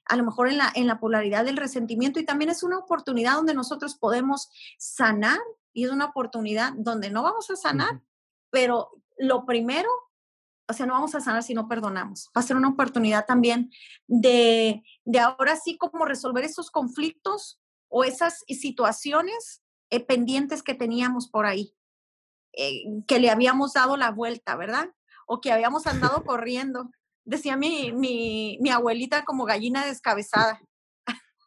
[0.05, 3.35] a lo mejor en la, en la polaridad del resentimiento y también es una oportunidad
[3.35, 5.39] donde nosotros podemos sanar
[5.73, 8.01] y es una oportunidad donde no vamos a sanar,
[8.49, 9.89] pero lo primero,
[10.71, 12.29] o sea, no vamos a sanar si no perdonamos.
[12.35, 13.71] Va a ser una oportunidad también
[14.07, 21.27] de, de ahora sí como resolver esos conflictos o esas situaciones eh, pendientes que teníamos
[21.27, 21.75] por ahí,
[22.53, 24.89] eh, que le habíamos dado la vuelta, ¿verdad?
[25.27, 26.89] O que habíamos andado corriendo
[27.23, 30.61] decía mi, mi, mi abuelita como gallina descabezada.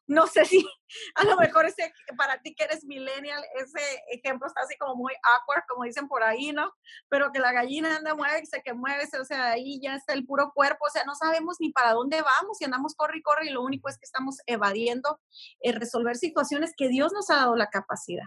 [0.07, 0.65] No sé si
[1.15, 3.81] a lo mejor ese, para ti que eres millennial, ese
[4.13, 6.73] ejemplo está así como muy awkward, como dicen por ahí, ¿no?
[7.09, 10.53] Pero que la gallina anda, mueve, que mueve, o sea, ahí ya está el puro
[10.55, 13.51] cuerpo, o sea, no sabemos ni para dónde vamos y andamos corre y corre y
[13.51, 15.21] lo único es que estamos evadiendo
[15.61, 18.27] eh, resolver situaciones que Dios nos ha dado la capacidad.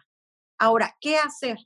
[0.58, 1.60] Ahora, ¿qué hacer?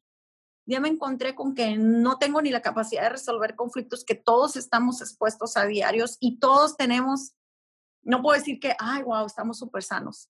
[0.65, 4.55] ya me encontré con que no tengo ni la capacidad de resolver conflictos que todos
[4.55, 7.33] estamos expuestos a diarios y todos tenemos,
[8.03, 10.29] no puedo decir que, ay, wow, estamos súper sanos,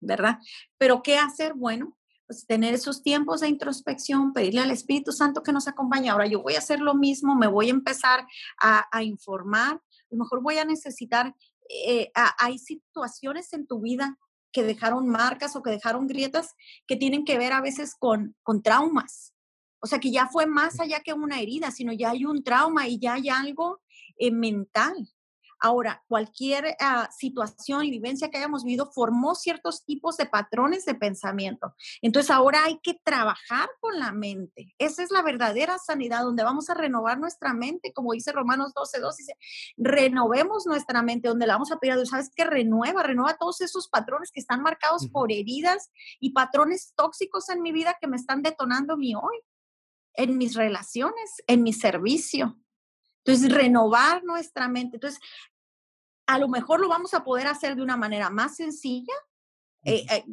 [0.00, 0.38] ¿verdad?
[0.78, 1.54] Pero ¿qué hacer?
[1.54, 6.08] Bueno, pues tener esos tiempos de introspección, pedirle al Espíritu Santo que nos acompañe.
[6.08, 8.26] Ahora yo voy a hacer lo mismo, me voy a empezar
[8.60, 11.34] a, informar, a lo mejor voy a necesitar,
[11.68, 14.18] eh, hay situaciones en tu vida
[14.52, 16.54] que dejaron marcas o que dejaron grietas
[16.86, 19.34] que tienen que ver a veces con, con traumas.
[19.80, 22.88] O sea, que ya fue más allá que una herida, sino ya hay un trauma
[22.88, 23.82] y ya hay algo
[24.16, 24.94] eh, mental.
[25.64, 30.94] Ahora, cualquier ah, situación y vivencia que hayamos vivido formó ciertos tipos de patrones de
[30.94, 31.74] pensamiento.
[32.02, 34.74] Entonces, ahora hay que trabajar con la mente.
[34.76, 39.00] Esa es la verdadera sanidad, donde vamos a renovar nuestra mente, como dice Romanos 12,
[39.00, 39.38] 2, dice,
[39.78, 42.44] renovemos nuestra mente, donde la vamos a pedir a Dios, ¿sabes qué?
[42.44, 47.72] Renueva, renueva todos esos patrones que están marcados por heridas y patrones tóxicos en mi
[47.72, 49.40] vida que me están detonando mi hoy,
[50.12, 52.58] en mis relaciones, en mi servicio.
[53.24, 54.98] Entonces, renovar nuestra mente.
[54.98, 55.18] Entonces,
[56.26, 59.14] a lo mejor lo vamos a poder hacer de una manera más sencilla.
[59.84, 60.24] Eh, eh,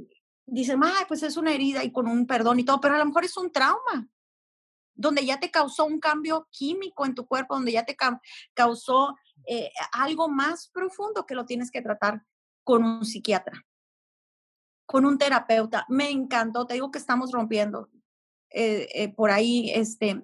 [0.45, 3.25] dicen, pues es una herida y con un perdón y todo, pero a lo mejor
[3.25, 4.07] es un trauma,
[4.93, 7.97] donde ya te causó un cambio químico en tu cuerpo, donde ya te
[8.53, 12.23] causó eh, algo más profundo que lo tienes que tratar
[12.63, 13.65] con un psiquiatra,
[14.85, 15.85] con un terapeuta.
[15.89, 17.89] Me encantó, te digo que estamos rompiendo.
[19.15, 20.23] por ahí, este,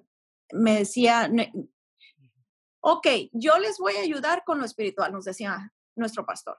[0.52, 1.30] me decía,
[2.90, 6.58] ok, yo les voy a ayudar con lo espiritual, nos decía nuestro pastor.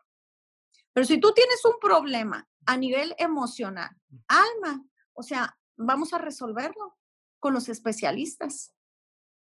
[0.93, 3.89] Pero si tú tienes un problema a nivel emocional,
[4.27, 6.97] alma, o sea, vamos a resolverlo
[7.39, 8.75] con los especialistas.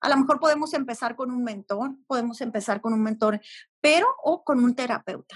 [0.02, 3.40] A lo mejor podemos empezar con un mentor, podemos empezar con un mentor,
[3.80, 5.36] pero o con un terapeuta.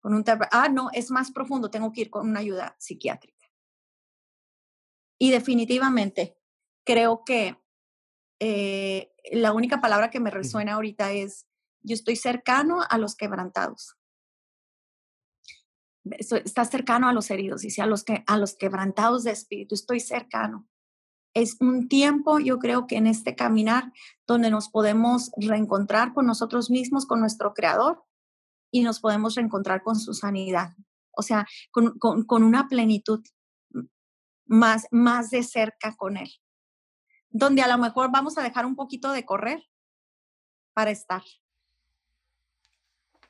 [0.00, 3.46] Con un ah, no, es más profundo, tengo que ir con una ayuda psiquiátrica.
[5.18, 6.38] Y definitivamente
[6.84, 7.60] creo que
[8.40, 11.46] eh, la única palabra que me resuena ahorita es,
[11.82, 13.96] yo estoy cercano a los quebrantados.
[16.04, 20.00] Está cercano a los heridos, dice, a los, que, a los quebrantados de espíritu, estoy
[20.00, 20.66] cercano.
[21.34, 23.92] Es un tiempo, yo creo que en este caminar,
[24.26, 28.04] donde nos podemos reencontrar con nosotros mismos, con nuestro creador,
[28.70, 30.74] y nos podemos reencontrar con su sanidad.
[31.10, 33.22] O sea, con, con, con una plenitud
[34.46, 36.30] más, más de cerca con él
[37.30, 39.62] donde a lo mejor vamos a dejar un poquito de correr
[40.74, 41.22] para estar.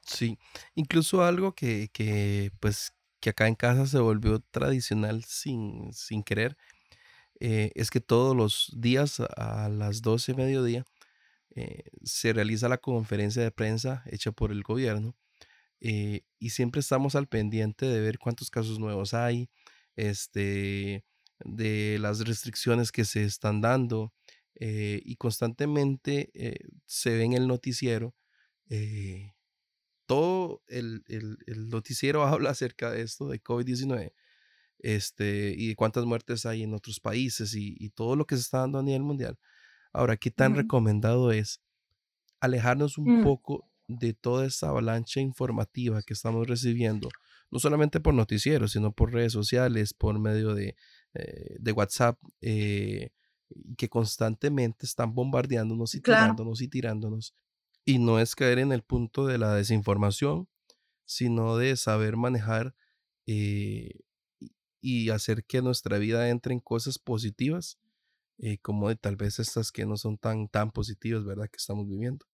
[0.06, 0.38] Sí,
[0.74, 6.56] incluso algo que, que pues que acá en casa se volvió tradicional sin, sin querer,
[7.40, 10.84] eh, es que todos los días a las 12 de mediodía
[11.54, 15.16] eh, se realiza la conferencia de prensa hecha por el gobierno
[15.80, 19.50] eh, y siempre estamos al pendiente de ver cuántos casos nuevos hay,
[19.96, 21.04] este,
[21.44, 24.12] de las restricciones que se están dando
[24.60, 28.14] eh, y constantemente eh, se ve en el noticiero.
[28.68, 29.32] Eh,
[30.06, 31.04] todo el,
[31.68, 34.12] noticiero habla acerca de esto, de COVID-19,
[34.80, 38.58] este, y de cuántas muertes hay en otros países y, todo lo que se está
[38.58, 39.38] dando a nivel mundial.
[39.92, 41.60] Ahora, ¿qué tan recomendado es
[42.40, 43.22] alejarnos un mm.
[43.24, 47.08] poco de toda esta avalancha informativa que estamos recibiendo,
[47.50, 50.76] no solamente por noticieros, sino por redes sociales, por medio de,
[51.18, 53.10] eh, de WhatsApp eh,
[53.76, 57.34] que constantemente están bombardeándonos y tirándonos y tirándonos.
[57.84, 60.48] Y no es caer en el punto de la desinformación,
[61.06, 62.74] sino de saber manejar
[63.26, 64.00] eh,
[64.80, 67.78] y hacer que nuestra vida entre en cosas positivas
[68.40, 71.48] eh, como de tal vez estas que no son tan, tan positivas, ¿verdad?
[71.50, 72.24] Que estamos viviendo.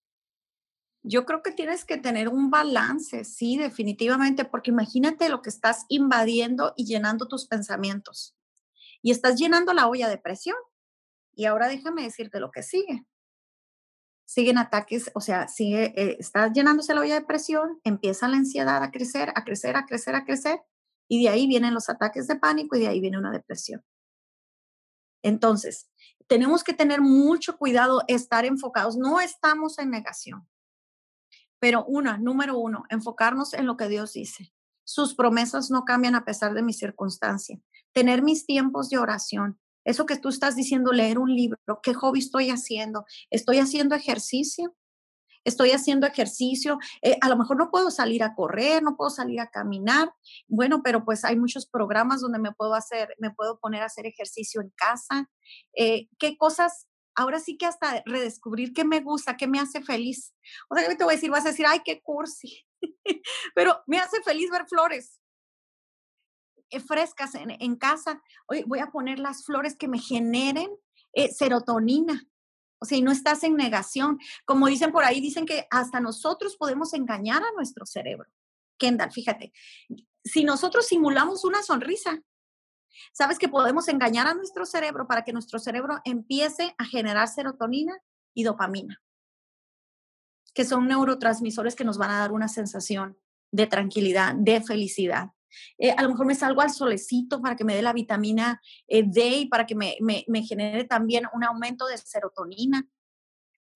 [1.02, 5.84] Yo creo que tienes que tener un balance, sí, definitivamente, porque imagínate lo que estás
[5.88, 8.34] invadiendo y llenando tus pensamientos.
[9.04, 10.56] Y estás llenando la olla de presión.
[11.34, 13.04] Y ahora déjame decirte lo que sigue.
[14.24, 18.82] Siguen ataques, o sea, sigue, eh, estás llenándose la olla de presión, empieza la ansiedad
[18.82, 20.62] a crecer, a crecer, a crecer, a crecer,
[21.06, 23.84] y de ahí vienen los ataques de pánico y de ahí viene una depresión.
[25.22, 25.90] Entonces,
[26.26, 28.96] tenemos que tener mucho cuidado, estar enfocados.
[28.96, 30.48] No estamos en negación.
[31.58, 34.54] Pero una, número uno, enfocarnos en lo que Dios dice.
[34.84, 37.58] Sus promesas no cambian a pesar de mi circunstancia.
[37.92, 39.58] Tener mis tiempos de oración.
[39.84, 43.04] Eso que tú estás diciendo, leer un libro, ¿qué hobby estoy haciendo?
[43.30, 44.74] ¿Estoy haciendo ejercicio?
[45.44, 49.40] estoy haciendo ejercicio, eh, a lo mejor no puedo salir a correr, no puedo salir
[49.40, 50.10] a caminar,
[50.48, 54.06] bueno, pero pues hay muchos programas donde me puedo hacer, me puedo poner a hacer
[54.06, 55.30] ejercicio en casa.
[55.76, 60.34] Eh, ¿Qué cosas ahora sí que hasta redescubrir qué me gusta, qué me hace feliz.
[60.68, 62.66] O sea, yo te voy a decir, vas a decir, ay, qué cursi,
[63.54, 65.20] pero me hace feliz ver flores
[66.70, 68.22] eh, frescas en, casa.
[68.46, 70.70] Hoy voy a poner las flores que me generen
[71.12, 72.22] eh, serotonina.
[72.80, 74.18] O sea, y no estás en negación.
[74.44, 78.28] Como dicen por ahí, dicen que hasta nosotros podemos engañar a nuestro cerebro.
[78.78, 79.52] Kendall, fíjate,
[80.24, 82.20] si nosotros simulamos una sonrisa,
[83.12, 87.96] Sabes que podemos engañar a nuestro cerebro para que nuestro cerebro empiece a generar serotonina
[88.34, 89.02] y dopamina,
[90.54, 93.18] que son neurotransmisores que nos van a dar una sensación
[93.50, 95.30] de tranquilidad, de felicidad.
[95.78, 99.04] Eh, a lo mejor me salgo al solecito para que me dé la vitamina eh,
[99.06, 102.88] D y para que me, me, genere también un aumento de serotonina.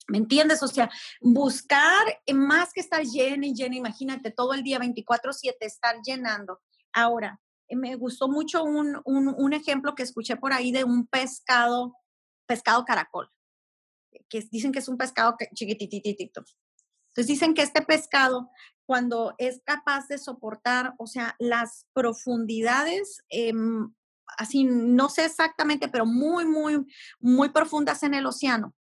[0.09, 0.63] ¿Me entiendes?
[0.63, 5.97] O sea, buscar más que estar llena y llena, imagínate todo el día 24/7 estar
[6.03, 6.61] llenando.
[6.93, 11.95] Ahora, eh, me gustó mucho un, un, ejemplo que escuché por ahí de un pescado,
[12.47, 13.31] pescado caracol,
[14.29, 16.45] que dicen que es un pescado chiquitititito.
[17.19, 18.49] Entonces dicen que este pescado,
[18.87, 23.93] cuando es capaz de soportar, o sea, las profundidades, em,
[24.37, 26.87] así, no sé exactamente, pero muy, muy,
[27.19, 28.73] muy profundas en el océano,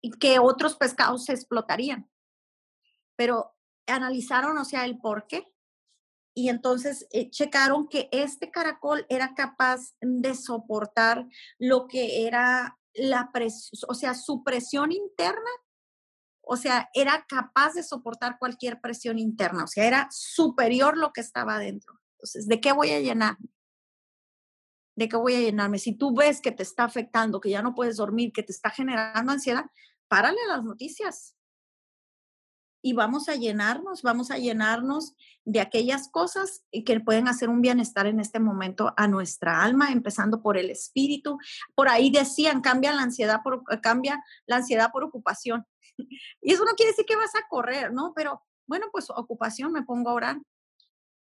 [0.00, 2.08] y que otros pescados se explotarían.
[3.16, 3.56] Pero
[3.88, 5.52] analizaron, o sea, el por qué
[6.34, 11.26] y entonces eh, checaron que este caracol era capaz de soportar
[11.58, 15.50] lo que era la presión, o sea, su presión interna,
[16.50, 21.20] o sea, era capaz de soportar cualquier presión interna, o sea, era superior lo que
[21.20, 22.00] estaba adentro.
[22.16, 23.36] Entonces, ¿de qué voy a llenar?
[24.96, 25.78] ¿De qué voy a llenarme?
[25.78, 28.70] Si tú ves que te está afectando, que ya no puedes dormir, que te está
[28.70, 29.66] generando ansiedad,
[30.08, 31.36] párale las noticias
[32.80, 38.06] y vamos a llenarnos, vamos a llenarnos de aquellas cosas que pueden hacer un bienestar
[38.06, 41.38] en este momento a nuestra alma, empezando por el espíritu.
[41.74, 45.66] Por ahí decían, cambia la ansiedad por, cambia la ansiedad por ocupación.
[46.40, 48.12] Y eso no quiere decir que vas a correr, ¿no?
[48.14, 50.42] Pero bueno, pues ocupación, me pongo a orar.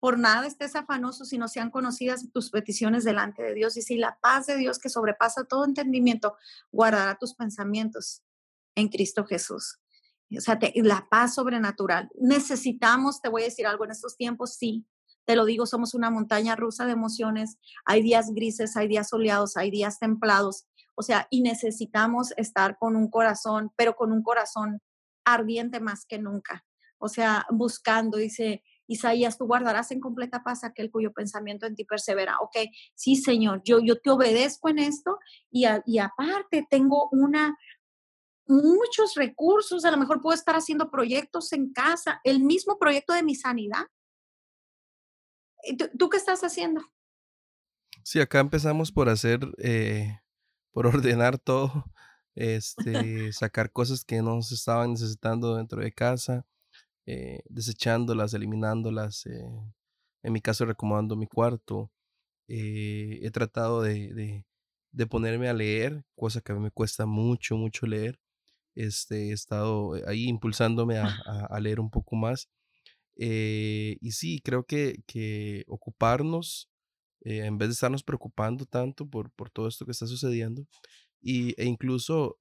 [0.00, 3.76] Por nada estés afanoso si no sean conocidas tus peticiones delante de Dios.
[3.76, 6.36] Y si la paz de Dios que sobrepasa todo entendimiento
[6.72, 8.22] guardará tus pensamientos
[8.74, 9.78] en Cristo Jesús
[10.36, 12.10] o sea, la paz sobrenatural.
[12.20, 14.86] Necesitamos, te voy a decir algo, en estos tiempos sí,
[15.24, 19.56] te lo digo, somos una montaña rusa de emociones, hay días grises, hay días soleados,
[19.56, 24.80] hay días templados, o sea, y necesitamos estar con un corazón, pero con un corazón
[25.24, 26.64] ardiente más que nunca,
[26.98, 31.84] o sea, buscando, dice Isaías, tú guardarás en completa paz aquel cuyo pensamiento en ti
[31.84, 32.36] persevera.
[32.40, 32.56] Ok,
[32.94, 35.18] sí, Señor, yo, yo te obedezco en esto
[35.50, 37.56] y, y aparte tengo una,
[38.46, 43.22] muchos recursos, a lo mejor puedo estar haciendo proyectos en casa, el mismo proyecto de
[43.22, 43.86] mi sanidad.
[45.98, 46.82] ¿Tú, qué estás haciendo?
[48.02, 50.20] Sí, acá empezamos por hacer, eh,
[50.74, 51.86] por ordenar todo,
[52.34, 56.46] este, sacar cosas que no se estaban necesitando dentro de casa,
[57.06, 59.46] eh, desechándolas, eliminándolas, eh,
[60.22, 61.90] en mi caso recomendando mi cuarto.
[62.48, 64.46] he tratado de, de,
[64.92, 68.20] de, ponerme a leer, cosa que a mí me cuesta mucho, mucho leer.
[68.74, 71.04] Este, he estado eh, ahí impulsándome a,
[71.50, 72.48] a, leer un poco más.
[73.16, 76.70] Eh, y sí, creo que, que ocuparnos,
[77.24, 80.66] eh, en vez de estarnos preocupando tanto por, por todo esto que está sucediendo,
[81.22, 82.36] y, e incluso,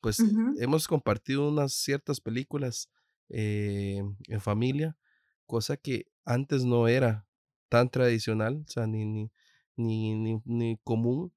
[0.00, 0.18] pues
[0.58, 2.88] hemos compartido unas ciertas películas
[3.28, 4.96] en familia,
[5.46, 7.26] cosa que antes no era
[7.68, 9.30] tan tradicional, o sea, ni, ni,
[9.76, 11.32] ni, ni, ni común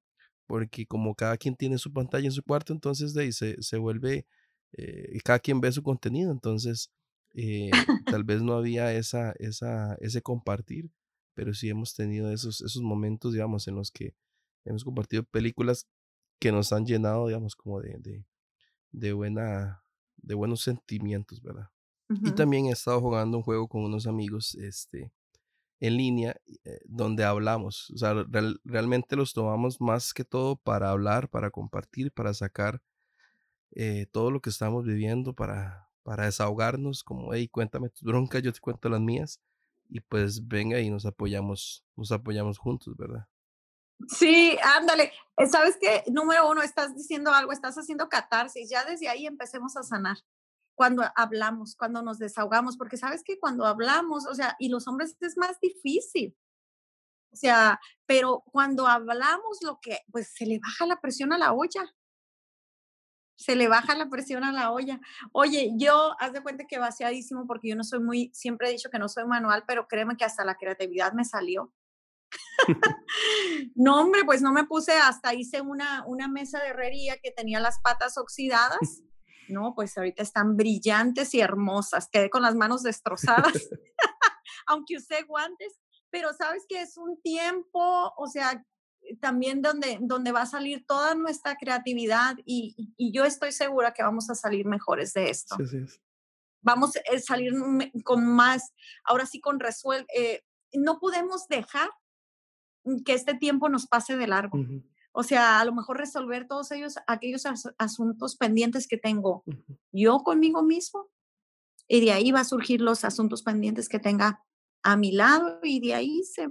[0.49, 3.77] porque como cada quien tiene su pantalla en su cuarto, entonces de ahí se, se
[3.77, 4.25] vuelve,
[4.73, 6.91] eh, y cada quien ve su contenido, entonces
[7.36, 7.69] eh,
[8.19, 10.89] tal vez no había esa, esa, ese compartir,
[11.39, 14.13] pero sí hemos tenido esos, esos momentos, digamos, en los que
[14.65, 15.87] hemos compartido películas
[16.37, 18.25] que nos han llenado, digamos, como de, de,
[18.91, 19.81] de buena,
[20.17, 21.69] de buenos sentimientos, ¿verdad?
[22.09, 25.13] Y también he estado jugando un juego con unos amigos, este,
[25.79, 26.35] en línea,
[26.65, 27.89] eh, donde hablamos.
[27.91, 28.13] O sea,
[28.65, 32.81] realmente los tomamos más que todo para hablar, para compartir, para sacar
[33.71, 38.51] eh, todo lo que estamos viviendo, para, para desahogarnos, como, hey, cuéntame tus broncas, yo
[38.51, 39.39] te cuento las mías.
[39.89, 43.27] Y pues venga y nos apoyamos, nos apoyamos juntos, ¿verdad?
[44.07, 45.11] Sí, ándale.
[45.37, 46.03] Eh, ¿Sabes qué?
[46.07, 48.69] Número uno, estás diciendo algo, estás haciendo catarsis.
[48.69, 50.17] Ya desde ahí empecemos a sanar.
[50.75, 55.17] Cuando hablamos, cuando nos desahogamos, porque sabes que cuando hablamos, o sea, y los hombres
[55.19, 56.37] es más difícil.
[57.31, 61.53] O sea, pero cuando hablamos lo que, pues se le baja la presión a la
[61.53, 61.93] olla.
[63.39, 64.99] Se le baja la presión a la olla.
[65.31, 68.89] Oye, yo, haz de cuenta que vaciadísimo porque yo no soy muy, siempre he dicho
[68.89, 71.73] que no soy manual, pero créeme que hasta la creatividad me salió
[73.75, 77.59] no, hombre, pues no me puse, hasta hice una, una mesa de herrería que tenía
[77.59, 79.01] las patas oxidadas.
[79.47, 82.07] No, pues ahorita están brillantes y hermosas.
[82.11, 83.53] Quedé con las manos destrozadas,
[84.67, 85.79] aunque usé guantes,
[86.11, 88.63] pero sabes que es un tiempo, o sea,
[89.20, 94.03] también donde, donde va a salir toda nuestra creatividad y, y, yo estoy segura que
[94.03, 95.57] vamos a salir mejores de esto.
[96.62, 97.53] Vamos a salir
[98.03, 100.07] con más, ahora sí con resuelve.
[100.16, 100.43] Eh,
[100.74, 101.89] no podemos dejar
[103.05, 104.60] que este tiempo nos pase de largo.
[105.12, 107.43] O sea, a lo mejor resolver todos ellos, aquellos
[107.78, 109.43] asuntos pendientes que tengo
[109.91, 111.10] yo conmigo mismo.
[111.88, 114.45] Y de ahí va a surgir los asuntos pendientes que tenga
[114.84, 116.49] a mi lado y de ahí se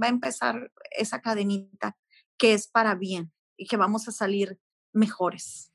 [0.00, 1.96] va a empezar esa cadenita
[2.36, 4.58] que es para bien y que vamos a salir
[4.92, 5.72] mejores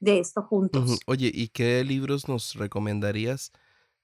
[0.00, 0.98] de esto juntos.
[1.06, 3.52] Oye, ¿y qué libros nos recomendarías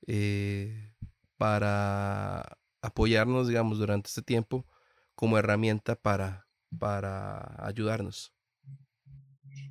[0.06, 0.92] eh,
[1.36, 4.66] para apoyarnos, digamos, durante este tiempo?
[5.14, 6.46] como herramienta para,
[6.78, 8.32] para ayudarnos?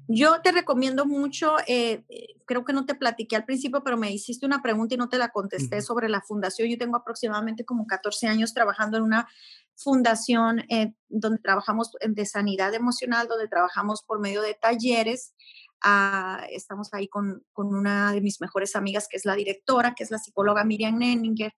[0.07, 4.11] Yo te recomiendo mucho, eh, eh, creo que no te platiqué al principio, pero me
[4.11, 6.69] hiciste una pregunta y no te la contesté sobre la fundación.
[6.69, 9.29] Yo tengo aproximadamente como 14 años trabajando en una
[9.83, 15.33] fundación eh, donde trabajamos de sanidad emocional, donde trabajamos por medio de talleres.
[15.83, 20.03] Ah, estamos ahí con, con, una de mis mejores amigas, que es la directora, que
[20.03, 21.53] es la psicóloga Miriam Nenninger.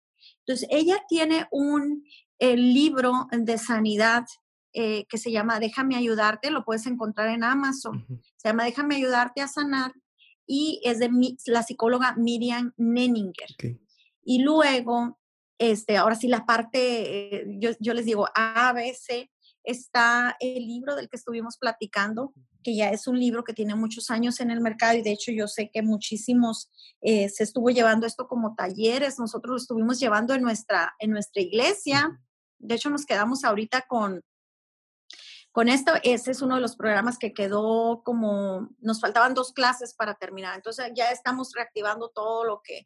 [0.47, 2.05] Entonces, ella tiene un
[2.39, 4.25] el libro de sanidad
[4.73, 8.07] eh, que se llama Déjame ayudarte, lo puedes encontrar en Amazon.
[8.37, 9.93] Se llama Déjame ayudarte a sanar
[10.47, 11.09] y es de
[11.47, 13.79] la psicóloga Miriam Nenninger.
[14.25, 15.19] Y luego,
[15.59, 19.31] este, ahora sí, la parte, eh, yo, yo, les digo, A, B, C,
[19.63, 24.11] está el libro del que estuvimos platicando, que ya es un libro que tiene muchos
[24.11, 28.07] años en el mercado y de hecho yo sé que muchísimos eh, se estuvo llevando
[28.07, 32.21] esto como talleres, nosotros lo estuvimos llevando en nuestra, en nuestra iglesia,
[32.59, 34.23] de hecho nos quedamos ahorita con,
[35.51, 39.95] con esto, ese es uno de los programas que quedó como, nos faltaban dos clases
[39.95, 42.85] para terminar, entonces ya estamos reactivando todo lo que,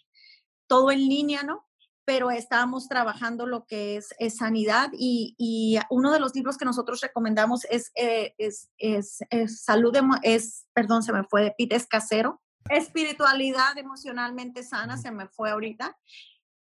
[0.69, 1.68] todo en línea, ¿no?
[2.09, 7.67] Pero estábamos trabajando lo que es, sanidad y, uno de los libros que nosotros recomendamos
[7.67, 9.21] es, eh, es, es,
[9.63, 12.41] Salud, es, perdón, se me fue de Pete Casero,
[12.71, 15.99] Espiritualidad emocionalmente sana, se me fue ahorita,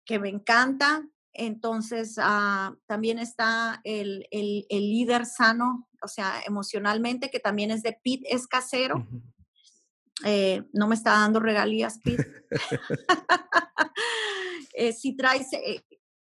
[0.07, 1.07] que me encanta.
[1.35, 7.93] Entonces, ah, también está el, el, líder sano, o sea, emocionalmente, que también es de
[8.03, 9.07] Pete Escasero.
[10.25, 12.47] Eh, no me está dando regalías, Pete.
[14.75, 15.83] Eh, si traes, eh,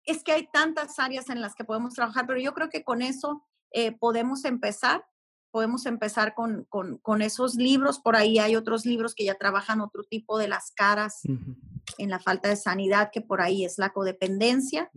[0.05, 3.03] es que hay tantas áreas en las que podemos trabajar, pero yo creo que con
[3.03, 5.05] eso eh, podemos empezar,
[5.51, 10.05] podemos empezar con, con, esos libros, por ahí hay otros libros que ya trabajan otro
[10.05, 14.91] tipo de las caras en la falta de sanidad, que por ahí es la codependencia,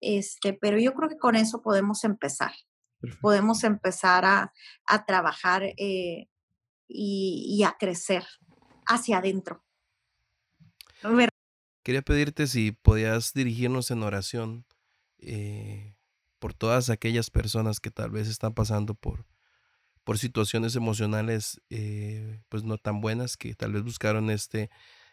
[0.00, 2.52] este, pero yo creo que con eso podemos empezar,
[3.22, 4.52] podemos empezar a,
[4.86, 6.28] a trabajar y,
[6.86, 8.24] y a crecer
[8.86, 9.64] hacia adentro.
[11.84, 14.64] Quería pedirte si podías dirigirnos en oración
[15.18, 15.94] eh,
[16.38, 19.26] por todas aquellas personas que tal vez están pasando por,
[20.02, 24.70] por situaciones emocionales eh, pues no tan buenas, que tal vez buscaron este,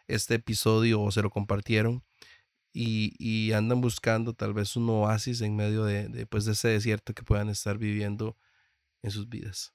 [0.08, 2.06] este episodio o se lo compartieron
[2.74, 7.24] y, andan buscando tal vez un oasis en medio de, pues, de ese desierto que
[7.24, 8.38] puedan estar viviendo
[9.02, 9.74] en sus vidas.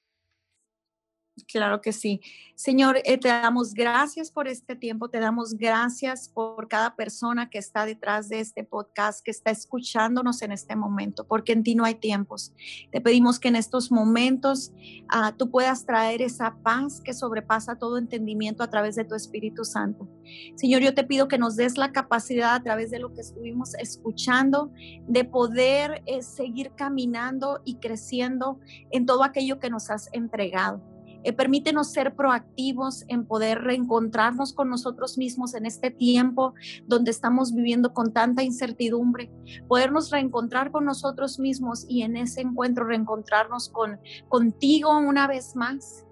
[1.44, 2.20] Claro que sí.
[2.54, 7.58] Señor, eh, te damos gracias por este tiempo, te damos gracias por cada persona que
[7.58, 11.84] está detrás de este podcast, que está escuchándonos en este momento, porque en ti no
[11.84, 12.54] hay tiempos.
[12.90, 14.72] Te pedimos que en estos momentos
[15.10, 19.66] ah, tú puedas traer esa paz que sobrepasa todo entendimiento a través de tu Espíritu
[19.66, 20.08] Santo.
[20.54, 23.74] Señor, yo te pido que nos des la capacidad a través de lo que estuvimos
[23.74, 24.72] escuchando,
[25.06, 28.58] de poder eh, seguir caminando y creciendo
[28.90, 30.95] en todo aquello que nos has entregado
[31.26, 36.54] Eh, permítenos ser proactivos en poder reencontrarnos con nosotros mismos en este tiempo
[36.86, 39.32] donde estamos viviendo con tanta incertidumbre,
[39.66, 43.98] podernos reencontrar con nosotros mismos y en ese encuentro reencontrarnos con
[44.28, 46.06] contigo una vez más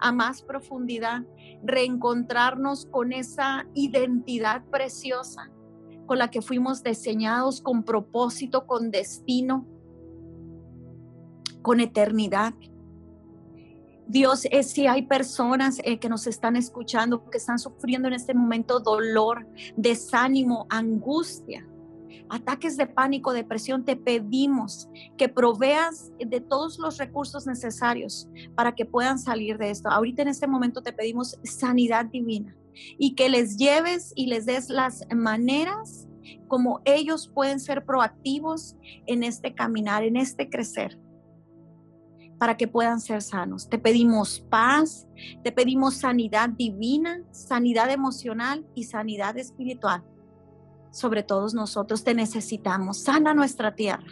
[0.00, 1.22] a más profundidad,
[1.64, 5.50] reencontrarnos con esa identidad preciosa
[6.04, 9.66] con la que fuimos diseñados con propósito, con destino,
[11.62, 12.52] con eternidad.
[14.08, 18.32] Dios, eh, si hay personas eh, que nos están escuchando, que están sufriendo en este
[18.32, 19.46] momento dolor,
[19.76, 21.68] desánimo, angustia,
[22.30, 24.88] ataques de pánico, depresión, te pedimos
[25.18, 29.90] que proveas de todos los recursos necesarios para que puedan salir de esto.
[29.90, 32.56] Ahorita en este momento te pedimos sanidad divina
[32.98, 36.08] y que les lleves y les des las maneras
[36.46, 38.74] como ellos pueden ser proactivos
[39.06, 40.98] en este caminar, en este crecer
[42.38, 43.68] para que puedan ser sanos.
[43.68, 45.06] Te pedimos paz,
[45.42, 50.04] te pedimos sanidad divina, sanidad emocional y sanidad espiritual.
[50.90, 52.98] Sobre todos nosotros te necesitamos.
[53.02, 54.06] Sana nuestra tierra.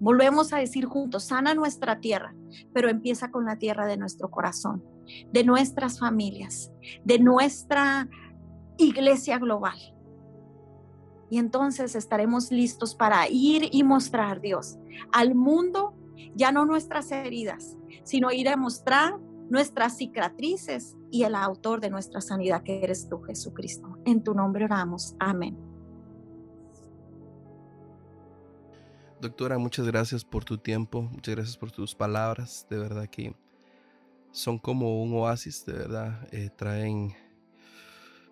[0.00, 2.34] Volvemos a decir juntos, sana nuestra tierra,
[2.72, 4.84] pero empieza con la tierra de nuestro corazón,
[5.32, 6.72] de nuestras familias,
[7.04, 8.08] de nuestra
[8.76, 9.78] iglesia global.
[11.30, 14.78] Y entonces estaremos listos para ir y mostrar, Dios,
[15.12, 15.94] al mundo
[16.34, 22.20] ya no nuestras heridas, sino ir a mostrar nuestras cicatrices y el autor de nuestra
[22.20, 23.98] sanidad, que eres tú, Jesucristo.
[24.04, 25.14] En tu nombre oramos.
[25.18, 25.56] Amén.
[29.20, 33.34] Doctora, muchas gracias por tu tiempo, muchas gracias por tus palabras, de verdad que
[34.32, 37.14] son como un oasis, de verdad, eh, traen,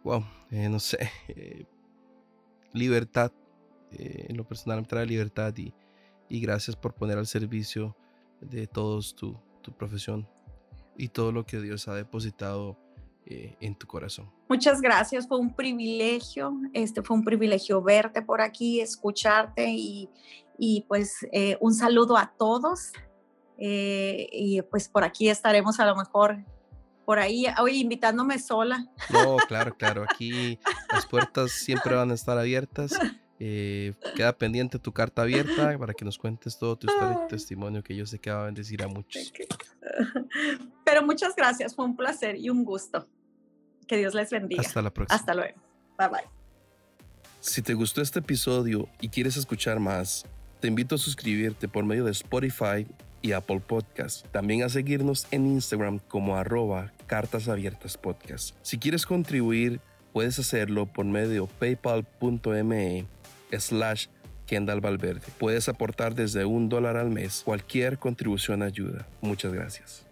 [0.04, 1.64] wow, eh, no sé, eh,
[2.74, 3.32] libertad,
[3.92, 5.72] en lo personal me trae libertad y,
[6.32, 7.94] y gracias por poner al servicio
[8.40, 9.38] de todos tu,
[9.76, 10.26] profesión
[10.96, 12.78] y todo lo que Dios ha depositado
[13.26, 14.32] eh, en tu corazón.
[14.48, 20.08] Muchas gracias, fue un privilegio, este fue un privilegio verte por aquí, escucharte y,
[20.88, 22.92] pues eh, un saludo a todos
[23.58, 26.42] eh, y pues por aquí estaremos a lo mejor
[27.04, 28.86] por ahí, hoy invitándome sola.
[29.10, 30.58] No, claro, claro, aquí
[30.90, 32.92] las puertas siempre van a estar abiertas
[33.44, 37.82] eh, queda pendiente tu carta abierta para que nos cuentes todo tu historia y testimonio
[37.82, 39.32] que yo sé que va a bendecir a muchos.
[40.84, 43.08] Pero muchas gracias, fue un placer y un gusto.
[43.88, 44.62] Que Dios les bendiga.
[44.62, 45.16] Hasta la próxima.
[45.16, 45.60] Hasta luego.
[45.98, 46.30] Bye bye.
[47.40, 50.24] Si te gustó este episodio y quieres escuchar más,
[50.60, 52.86] te invito a suscribirte por medio de Spotify
[53.22, 54.24] y Apple Podcast.
[54.28, 58.54] También a seguirnos en Instagram como arroba cartas abiertas podcast.
[58.62, 59.80] Si quieres contribuir,
[60.12, 63.06] puedes hacerlo por medio paypal.me
[63.58, 64.06] slash
[64.46, 65.26] Kendall Valverde.
[65.38, 67.42] Puedes aportar desde un dólar al mes.
[67.44, 69.06] Cualquier contribución ayuda.
[69.20, 70.11] Muchas gracias.